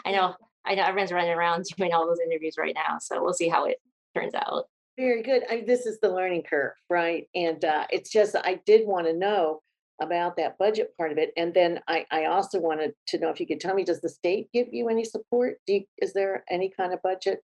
I 0.04 0.12
know, 0.12 0.34
I 0.64 0.74
know 0.74 0.84
everyone's 0.84 1.12
running 1.12 1.32
around 1.32 1.64
doing 1.76 1.92
all 1.92 2.06
those 2.06 2.20
interviews 2.24 2.56
right 2.58 2.74
now, 2.74 2.98
so 3.00 3.22
we'll 3.22 3.34
see 3.34 3.48
how 3.48 3.64
it 3.64 3.78
turns 4.14 4.34
out. 4.34 4.64
Very 4.98 5.22
good. 5.22 5.42
I, 5.50 5.62
this 5.66 5.84
is 5.84 6.00
the 6.00 6.08
learning 6.08 6.44
curve, 6.48 6.72
right? 6.88 7.28
And 7.34 7.62
uh, 7.64 7.86
it's 7.90 8.10
just, 8.10 8.34
I 8.34 8.60
did 8.64 8.86
want 8.86 9.06
to 9.06 9.12
know 9.12 9.60
about 10.00 10.36
that 10.36 10.58
budget 10.58 10.96
part 10.96 11.12
of 11.12 11.18
it. 11.18 11.32
And 11.36 11.54
then 11.54 11.80
I, 11.88 12.04
I 12.10 12.26
also 12.26 12.60
wanted 12.60 12.92
to 13.08 13.18
know 13.18 13.30
if 13.30 13.40
you 13.40 13.46
could 13.46 13.60
tell 13.60 13.74
me, 13.74 13.84
does 13.84 14.00
the 14.00 14.08
state 14.08 14.48
give 14.52 14.68
you 14.72 14.88
any 14.88 15.04
support? 15.04 15.56
Do 15.66 15.74
you, 15.74 15.84
is 15.98 16.12
there 16.12 16.44
any 16.50 16.70
kind 16.74 16.92
of 16.92 17.02
budget 17.02 17.40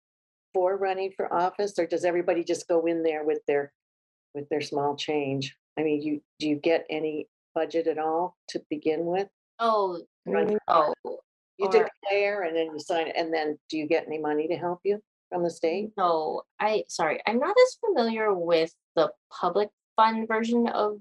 for 0.52 0.76
running 0.76 1.12
for 1.16 1.32
office 1.32 1.78
or 1.78 1.86
does 1.86 2.04
everybody 2.04 2.42
just 2.42 2.66
go 2.68 2.86
in 2.86 3.02
there 3.02 3.24
with 3.24 3.38
their, 3.46 3.72
with 4.34 4.48
their 4.48 4.60
small 4.60 4.96
change? 4.96 5.56
I 5.78 5.82
mean, 5.82 6.02
you, 6.02 6.20
do 6.40 6.48
you 6.48 6.56
get 6.56 6.86
any 6.90 7.28
budget 7.54 7.86
at 7.86 7.98
all 7.98 8.36
to 8.48 8.60
begin 8.68 9.04
with? 9.06 9.28
Oh, 9.60 10.00
Run 10.26 10.50
You 10.50 10.58
Or- 10.68 11.70
declare 11.70 12.42
and 12.42 12.56
then 12.56 12.66
you 12.72 12.80
sign, 12.80 13.08
it, 13.08 13.14
and 13.16 13.32
then 13.32 13.58
do 13.68 13.78
you 13.78 13.86
get 13.86 14.06
any 14.06 14.18
money 14.18 14.48
to 14.48 14.56
help 14.56 14.80
you 14.84 15.00
from 15.30 15.44
the 15.44 15.50
state? 15.50 15.90
no, 15.96 16.42
I, 16.58 16.82
sorry, 16.88 17.20
I'm 17.26 17.38
not 17.38 17.54
as 17.66 17.78
familiar 17.86 18.34
with 18.34 18.74
the 18.96 19.12
public 19.30 19.68
fund 19.94 20.26
version 20.26 20.66
of 20.68 20.98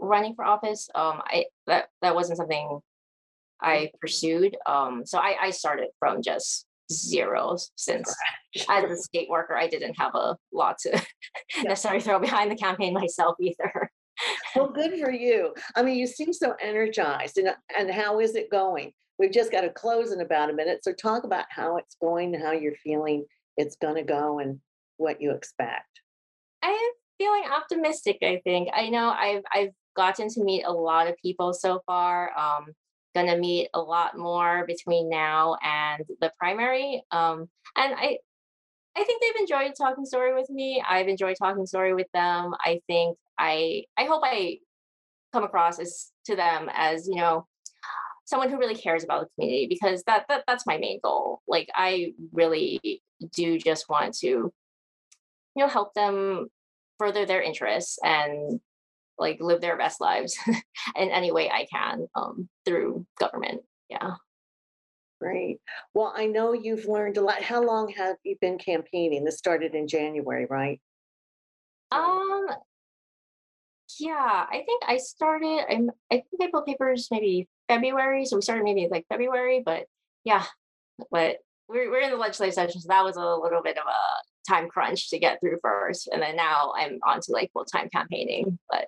running 0.00 0.34
for 0.34 0.44
office. 0.44 0.88
Um, 0.94 1.22
I 1.24 1.46
that 1.66 1.88
that 2.02 2.14
wasn't 2.14 2.38
something 2.38 2.80
I 3.60 3.90
pursued. 4.00 4.56
Um, 4.66 5.04
so 5.04 5.18
I, 5.18 5.36
I 5.40 5.50
started 5.50 5.88
from 5.98 6.22
just 6.22 6.66
zeros 6.90 7.70
since 7.76 8.12
as 8.68 8.84
a 8.90 8.96
state 8.96 9.28
worker, 9.28 9.56
I 9.56 9.68
didn't 9.68 9.94
have 9.94 10.14
a 10.14 10.36
lot 10.52 10.78
to 10.80 10.90
Yeah. 11.56 11.62
necessarily 11.64 12.00
throw 12.00 12.18
behind 12.18 12.50
the 12.50 12.56
campaign 12.56 12.94
myself 13.04 13.36
either. 13.40 13.90
Well, 14.54 14.68
good 14.70 14.98
for 15.00 15.10
you. 15.10 15.54
I 15.76 15.82
mean, 15.82 15.96
you 15.96 16.06
seem 16.06 16.32
so 16.32 16.54
energized 16.60 17.38
and, 17.38 17.50
and 17.78 17.90
how 17.90 18.20
is 18.20 18.34
it 18.34 18.50
going? 18.50 18.92
We've 19.18 19.32
just 19.32 19.52
got 19.52 19.62
to 19.62 19.70
close 19.70 20.12
in 20.12 20.20
about 20.20 20.50
a 20.50 20.52
minute. 20.52 20.82
So 20.82 20.92
talk 20.92 21.24
about 21.24 21.44
how 21.50 21.76
it's 21.76 21.96
going, 22.00 22.34
how 22.34 22.52
you're 22.52 22.74
feeling 22.74 23.24
it's 23.56 23.76
going 23.76 23.96
to 23.96 24.02
go 24.02 24.38
and 24.38 24.60
what 24.96 25.20
you 25.20 25.32
expect. 25.32 25.86
I 26.62 26.68
am 26.68 26.92
feeling 27.18 27.44
optimistic, 27.50 28.18
I 28.22 28.40
think. 28.44 28.68
I 28.74 28.88
know 28.88 29.10
I've 29.10 29.42
I've 29.52 29.70
gotten 29.94 30.28
to 30.28 30.44
meet 30.44 30.64
a 30.64 30.72
lot 30.72 31.08
of 31.08 31.16
people 31.22 31.52
so 31.52 31.82
far. 31.86 32.30
Um 32.38 32.66
gonna 33.14 33.36
meet 33.36 33.68
a 33.74 33.80
lot 33.80 34.16
more 34.16 34.64
between 34.66 35.08
now 35.08 35.56
and 35.62 36.04
the 36.20 36.32
primary. 36.38 37.02
Um 37.10 37.48
and 37.76 37.94
I 37.94 38.18
I 38.96 39.04
think 39.04 39.22
they've 39.22 39.40
enjoyed 39.40 39.74
talking 39.76 40.04
story 40.04 40.34
with 40.34 40.50
me. 40.50 40.82
I've 40.88 41.08
enjoyed 41.08 41.36
talking 41.38 41.66
story 41.66 41.94
with 41.94 42.08
them. 42.12 42.54
I 42.64 42.80
think 42.86 43.16
I 43.38 43.84
I 43.98 44.04
hope 44.04 44.22
I 44.24 44.58
come 45.32 45.44
across 45.44 45.78
as 45.78 46.10
to 46.26 46.36
them 46.36 46.68
as, 46.72 47.06
you 47.06 47.16
know, 47.16 47.46
someone 48.24 48.50
who 48.50 48.58
really 48.58 48.74
cares 48.74 49.04
about 49.04 49.22
the 49.22 49.28
community 49.34 49.66
because 49.68 50.02
that, 50.04 50.24
that 50.28 50.44
that's 50.46 50.66
my 50.66 50.78
main 50.78 51.00
goal. 51.02 51.40
Like 51.48 51.68
I 51.74 52.14
really 52.32 53.02
do 53.34 53.58
just 53.58 53.88
want 53.88 54.14
to 54.18 54.26
you 54.26 54.52
know 55.56 55.68
help 55.68 55.94
them 55.94 56.48
further 56.98 57.26
their 57.26 57.42
interests 57.42 57.98
and 58.04 58.60
like 59.20 59.38
live 59.40 59.60
their 59.60 59.76
best 59.76 60.00
lives 60.00 60.36
in 60.96 61.10
any 61.10 61.30
way 61.30 61.50
I 61.50 61.66
can 61.72 62.06
um, 62.14 62.48
through 62.64 63.06
government. 63.18 63.62
Yeah. 63.88 64.14
Great. 65.20 65.60
Well, 65.92 66.14
I 66.16 66.26
know 66.26 66.54
you've 66.54 66.86
learned 66.86 67.18
a 67.18 67.20
lot. 67.20 67.42
How 67.42 67.62
long 67.62 67.92
have 67.96 68.16
you 68.24 68.36
been 68.40 68.56
campaigning? 68.56 69.24
This 69.24 69.36
started 69.36 69.74
in 69.74 69.86
January, 69.86 70.46
right? 70.48 70.80
Um. 71.92 72.46
Yeah, 73.98 74.46
I 74.48 74.62
think 74.64 74.82
I 74.86 74.96
started. 74.96 75.66
I'm. 75.68 75.90
I 76.10 76.22
think 76.30 76.42
I 76.42 76.48
pulled 76.50 76.64
papers 76.64 77.08
maybe 77.10 77.48
February, 77.68 78.24
so 78.24 78.36
we 78.36 78.42
started 78.42 78.64
maybe 78.64 78.88
like 78.90 79.04
February. 79.10 79.62
But 79.62 79.84
yeah, 80.24 80.44
but 81.10 81.36
we're 81.68 81.90
we're 81.90 82.00
in 82.00 82.10
the 82.10 82.16
legislative 82.16 82.54
session, 82.54 82.80
so 82.80 82.88
that 82.88 83.04
was 83.04 83.16
a 83.16 83.20
little 83.20 83.62
bit 83.62 83.76
of 83.76 83.84
a 83.86 84.50
time 84.50 84.68
crunch 84.68 85.10
to 85.10 85.18
get 85.18 85.38
through 85.40 85.58
first, 85.62 86.08
and 86.10 86.22
then 86.22 86.36
now 86.36 86.72
I'm 86.74 86.98
on 87.06 87.20
to 87.20 87.32
like 87.32 87.52
full 87.52 87.66
time 87.66 87.90
campaigning. 87.90 88.58
But 88.70 88.86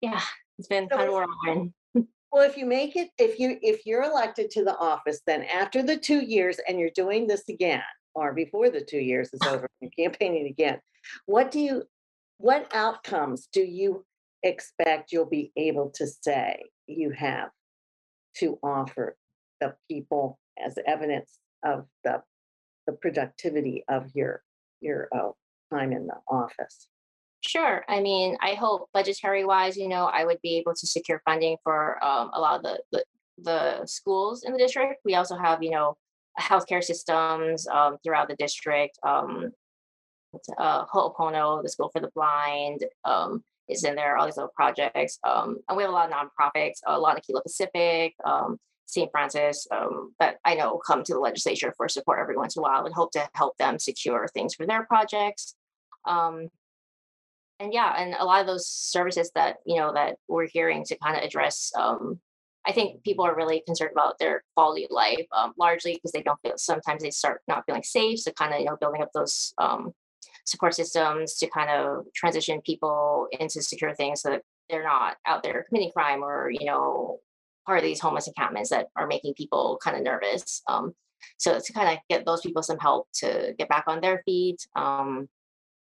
yeah, 0.00 0.20
it's 0.58 0.68
been 0.68 0.88
So 0.90 0.96
kind 0.96 1.08
of 1.08 1.14
whirlwind. 1.14 1.72
Well, 2.32 2.48
if 2.48 2.56
you 2.56 2.64
make 2.64 2.94
it, 2.94 3.10
if 3.18 3.40
you, 3.40 3.58
if 3.60 3.84
you're 3.84 4.04
elected 4.04 4.52
to 4.52 4.64
the 4.64 4.76
office, 4.76 5.20
then 5.26 5.42
after 5.52 5.82
the 5.82 5.96
two 5.96 6.20
years 6.20 6.60
and 6.68 6.78
you're 6.78 6.90
doing 6.94 7.26
this 7.26 7.48
again, 7.48 7.82
or 8.14 8.32
before 8.32 8.70
the 8.70 8.80
two 8.80 9.00
years 9.00 9.30
is 9.32 9.40
over, 9.48 9.66
you're 9.80 9.90
campaigning 9.98 10.46
again, 10.46 10.78
what 11.26 11.50
do 11.50 11.58
you, 11.58 11.82
what 12.38 12.70
outcomes 12.72 13.48
do 13.52 13.62
you 13.62 14.04
expect 14.44 15.10
you'll 15.10 15.26
be 15.26 15.50
able 15.56 15.90
to 15.96 16.06
say 16.06 16.62
you 16.86 17.10
have 17.10 17.50
to 18.36 18.60
offer 18.62 19.16
the 19.60 19.74
people 19.90 20.38
as 20.64 20.76
evidence 20.86 21.36
of 21.64 21.86
the, 22.04 22.22
the 22.86 22.92
productivity 22.92 23.82
of 23.88 24.08
your, 24.14 24.40
your 24.80 25.08
uh, 25.12 25.30
time 25.74 25.90
in 25.90 26.06
the 26.06 26.16
office? 26.28 26.86
Sure. 27.42 27.84
I 27.88 28.00
mean, 28.00 28.36
I 28.40 28.54
hope 28.54 28.88
budgetary 28.92 29.44
wise, 29.44 29.76
you 29.76 29.88
know, 29.88 30.06
I 30.06 30.24
would 30.24 30.40
be 30.42 30.56
able 30.58 30.74
to 30.74 30.86
secure 30.86 31.22
funding 31.24 31.56
for 31.64 32.02
um, 32.04 32.30
a 32.34 32.40
lot 32.40 32.56
of 32.56 32.62
the, 32.62 32.80
the 32.92 33.04
the 33.42 33.86
schools 33.86 34.44
in 34.44 34.52
the 34.52 34.58
district. 34.58 35.00
We 35.04 35.14
also 35.14 35.36
have, 35.36 35.62
you 35.62 35.70
know, 35.70 35.96
healthcare 36.38 36.82
systems 36.82 37.66
um, 37.68 37.96
throughout 38.02 38.28
the 38.28 38.36
district. 38.36 38.98
Um, 39.02 39.52
uh, 40.58 40.84
Ho'opono, 40.86 41.62
the 41.62 41.68
School 41.68 41.90
for 41.92 42.00
the 42.00 42.10
Blind, 42.14 42.84
um, 43.04 43.42
is 43.68 43.84
in 43.84 43.94
there. 43.94 44.16
All 44.16 44.26
these 44.26 44.36
little 44.36 44.52
projects, 44.54 45.18
um, 45.24 45.58
and 45.68 45.76
we 45.76 45.82
have 45.82 45.90
a 45.90 45.94
lot 45.94 46.10
of 46.10 46.14
nonprofits. 46.14 46.78
A 46.86 46.98
lot 46.98 47.16
of 47.16 47.24
Kilo 47.24 47.40
Pacific, 47.40 48.14
um, 48.24 48.58
St. 48.86 49.10
Francis, 49.10 49.66
um, 49.72 50.14
that 50.20 50.36
I 50.44 50.54
know 50.54 50.80
come 50.86 51.02
to 51.04 51.14
the 51.14 51.20
legislature 51.20 51.72
for 51.76 51.88
support 51.88 52.20
every 52.20 52.36
once 52.36 52.56
in 52.56 52.60
a 52.60 52.62
while, 52.62 52.84
and 52.84 52.94
hope 52.94 53.12
to 53.12 53.28
help 53.34 53.56
them 53.58 53.78
secure 53.78 54.28
things 54.32 54.54
for 54.54 54.66
their 54.66 54.84
projects. 54.84 55.54
Um, 56.06 56.48
and 57.60 57.72
yeah, 57.72 57.94
and 57.96 58.14
a 58.18 58.24
lot 58.24 58.40
of 58.40 58.46
those 58.46 58.66
services 58.66 59.30
that 59.34 59.58
you 59.66 59.76
know 59.76 59.92
that 59.92 60.16
we're 60.28 60.48
hearing 60.48 60.84
to 60.84 60.98
kind 60.98 61.16
of 61.16 61.22
address, 61.22 61.70
um, 61.78 62.18
I 62.66 62.72
think 62.72 63.04
people 63.04 63.24
are 63.24 63.36
really 63.36 63.62
concerned 63.66 63.92
about 63.92 64.18
their 64.18 64.42
quality 64.56 64.84
of 64.84 64.90
life, 64.90 65.26
um, 65.36 65.52
largely 65.58 65.94
because 65.94 66.12
they 66.12 66.22
don't 66.22 66.40
feel. 66.42 66.54
Sometimes 66.56 67.02
they 67.02 67.10
start 67.10 67.42
not 67.48 67.64
feeling 67.66 67.82
safe, 67.82 68.20
so 68.20 68.32
kind 68.32 68.54
of 68.54 68.60
you 68.60 68.66
know 68.66 68.76
building 68.80 69.02
up 69.02 69.10
those 69.14 69.52
um, 69.58 69.92
support 70.46 70.74
systems 70.74 71.36
to 71.36 71.48
kind 71.50 71.70
of 71.70 72.06
transition 72.14 72.60
people 72.62 73.28
into 73.38 73.62
secure 73.62 73.94
things 73.94 74.22
so 74.22 74.30
that 74.30 74.42
they're 74.70 74.84
not 74.84 75.16
out 75.26 75.42
there 75.42 75.64
committing 75.68 75.92
crime 75.92 76.24
or 76.24 76.50
you 76.50 76.66
know 76.66 77.18
part 77.66 77.78
of 77.78 77.84
these 77.84 78.00
homeless 78.00 78.26
encampments 78.26 78.70
that 78.70 78.86
are 78.96 79.06
making 79.06 79.34
people 79.34 79.78
kind 79.84 79.96
of 79.96 80.02
nervous. 80.02 80.62
Um, 80.68 80.94
so 81.36 81.58
to 81.60 81.72
kind 81.74 81.90
of 81.90 81.98
get 82.08 82.24
those 82.24 82.40
people 82.40 82.62
some 82.62 82.78
help 82.78 83.08
to 83.16 83.54
get 83.58 83.68
back 83.68 83.84
on 83.86 84.00
their 84.00 84.22
feet. 84.24 84.66
Um, 84.74 85.28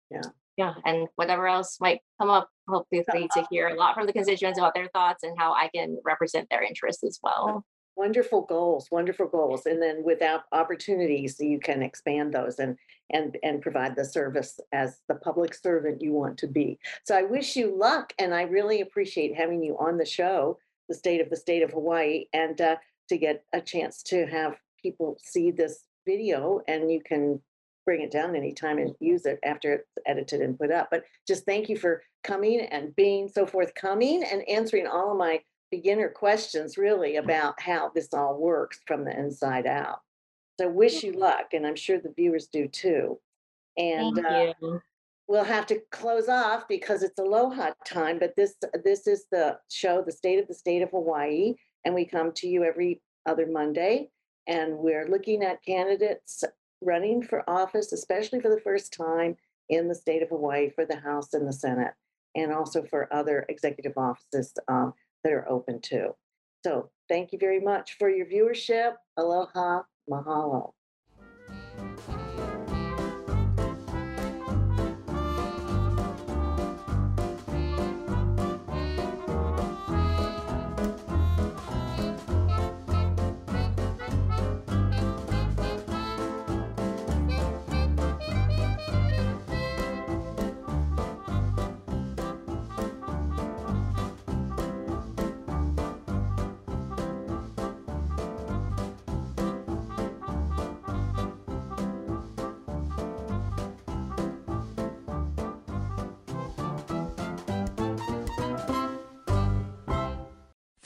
Yeah. 0.09 0.21
Yeah, 0.58 0.74
and 0.86 1.08
whatever 1.15 1.48
else 1.48 1.78
might 1.80 2.02
come 2.20 2.30
up, 2.30 2.50
hopefully 2.67 3.06
to 3.34 3.48
hear 3.52 3.67
a 3.67 3.76
lot 3.76 3.93
from 3.93 4.08
the 4.08 4.13
constituents 4.13 4.58
about 4.58 4.74
their 4.74 4.89
thoughts 4.89 5.24
and 5.24 5.38
how 5.38 5.54
I 5.54 5.70
can 5.74 6.00
represent 6.04 6.50
their 6.50 6.63
interests 6.63 7.04
as 7.04 7.20
well. 7.22 7.63
Wonderful 7.96 8.41
goals, 8.41 8.88
wonderful 8.91 9.28
goals. 9.28 9.65
And 9.65 9.82
then 9.82 10.04
without 10.04 10.43
opportunities, 10.52 11.39
you 11.39 11.60
can 11.60 11.82
expand 11.82 12.34
those 12.34 12.60
and 12.60 12.76
and 13.12 13.38
and 13.43 13.62
provide 13.62 13.96
the 13.96 14.06
service 14.06 14.60
as 14.72 15.00
the 15.08 15.15
public 15.15 15.54
servant 15.54 16.02
you 16.02 16.12
want 16.12 16.38
to 16.39 16.48
be. 16.48 16.80
So 17.06 17.15
I 17.15 17.24
wish 17.24 17.56
you 17.56 17.76
luck 17.76 18.13
and 18.20 18.34
I 18.34 18.43
really 18.43 18.82
appreciate 18.82 19.36
having 19.36 19.63
you 19.63 19.78
on 19.80 19.98
the 19.98 20.06
show, 20.06 20.58
the 20.89 20.96
state 20.96 21.22
of 21.22 21.30
the 21.30 21.38
state 21.38 21.63
of 21.63 21.72
Hawaii, 21.72 22.26
and 22.34 22.60
uh, 22.60 22.76
to 23.10 23.17
get 23.17 23.43
a 23.54 23.62
chance 23.62 24.04
to 24.04 24.26
have 24.26 24.58
people 24.82 25.17
see 25.24 25.52
this 25.52 25.86
video 26.06 26.62
and 26.67 26.91
you 26.91 27.02
can 27.04 27.41
bring 27.88 28.02
it 28.02 28.12
down 28.12 28.36
anytime 28.36 28.80
and 28.80 28.93
use 29.00 29.26
it 29.26 29.39
after 29.45 29.71
it's 29.71 29.89
edited 30.06 30.41
and 30.41 30.60
put 30.60 30.71
up. 30.71 30.89
But 30.91 31.06
just 31.26 31.45
thank 31.45 31.69
you 31.69 31.78
for 31.78 32.04
coming 32.21 32.60
and 32.60 32.93
being 32.97 33.30
so 33.30 33.45
forthcoming 33.45 34.26
and 34.30 34.47
answering 34.50 34.88
all 34.88 35.13
of 35.13 35.17
my 35.17 35.39
beginner 35.71 36.10
questions 36.10 36.78
really 36.78 37.15
about 37.15 37.60
how 37.62 37.89
this 37.95 38.10
all 38.13 38.38
works 38.38 38.82
from 38.86 39.06
the 39.06 39.17
inside 39.17 39.65
out. 39.65 40.02
So 40.60 40.67
wish 40.67 41.02
you 41.02 41.13
luck, 41.13 41.54
and 41.54 41.65
I'm 41.65 41.78
sure 41.78 41.97
the 41.97 42.13
viewers 42.13 42.47
do 42.47 42.67
too. 42.67 43.19
And 43.78 44.26
uh, 44.26 44.54
we'll 45.30 45.45
have 45.45 45.65
to 45.67 45.80
close 45.91 46.28
off 46.28 46.67
because 46.67 47.04
it's 47.04 47.19
aloha 47.19 47.71
time. 47.86 48.19
But 48.19 48.36
this 48.36 48.56
this 48.84 49.08
is 49.08 49.28
the 49.32 49.60
show, 49.71 50.04
the 50.06 50.12
state 50.12 50.39
of 50.39 50.47
the 50.47 50.54
state 50.54 50.82
of 50.82 50.89
Hawaii, 50.89 51.54
and 51.86 51.95
we 51.95 52.04
come 52.04 52.34
to 52.34 52.47
you 52.47 52.65
every 52.65 53.02
other 53.26 53.45
Monday, 53.45 54.10
and 54.45 54.78
we're 54.78 55.08
looking 55.08 55.41
at 55.43 55.63
candidates 55.63 56.43
running 56.81 57.21
for 57.21 57.49
office, 57.49 57.91
especially 57.91 58.39
for 58.39 58.49
the 58.49 58.61
first 58.61 58.93
time 58.93 59.35
in 59.69 59.88
the 59.88 59.95
state 59.95 60.21
of 60.21 60.30
Hawaii 60.30 60.69
for 60.69 60.86
the 60.86 60.97
House 60.97 61.34
and 61.34 61.47
the 61.47 61.53
Senate, 61.53 61.93
and 62.36 62.53
also 62.53 62.84
for 62.84 63.13
other 63.13 63.45
executive 63.49 63.97
offices 63.97 64.53
um, 64.67 64.93
that 65.23 65.34
are 65.34 65.49
open 65.49 65.82
too. 65.82 66.15
So 66.63 66.89
thank 67.09 67.32
you 67.32 67.39
very 67.39 67.59
much 67.59 67.97
for 67.97 68.09
your 68.09 68.25
viewership. 68.25 68.93
Aloha, 69.17 69.84
mahalo. 70.09 70.73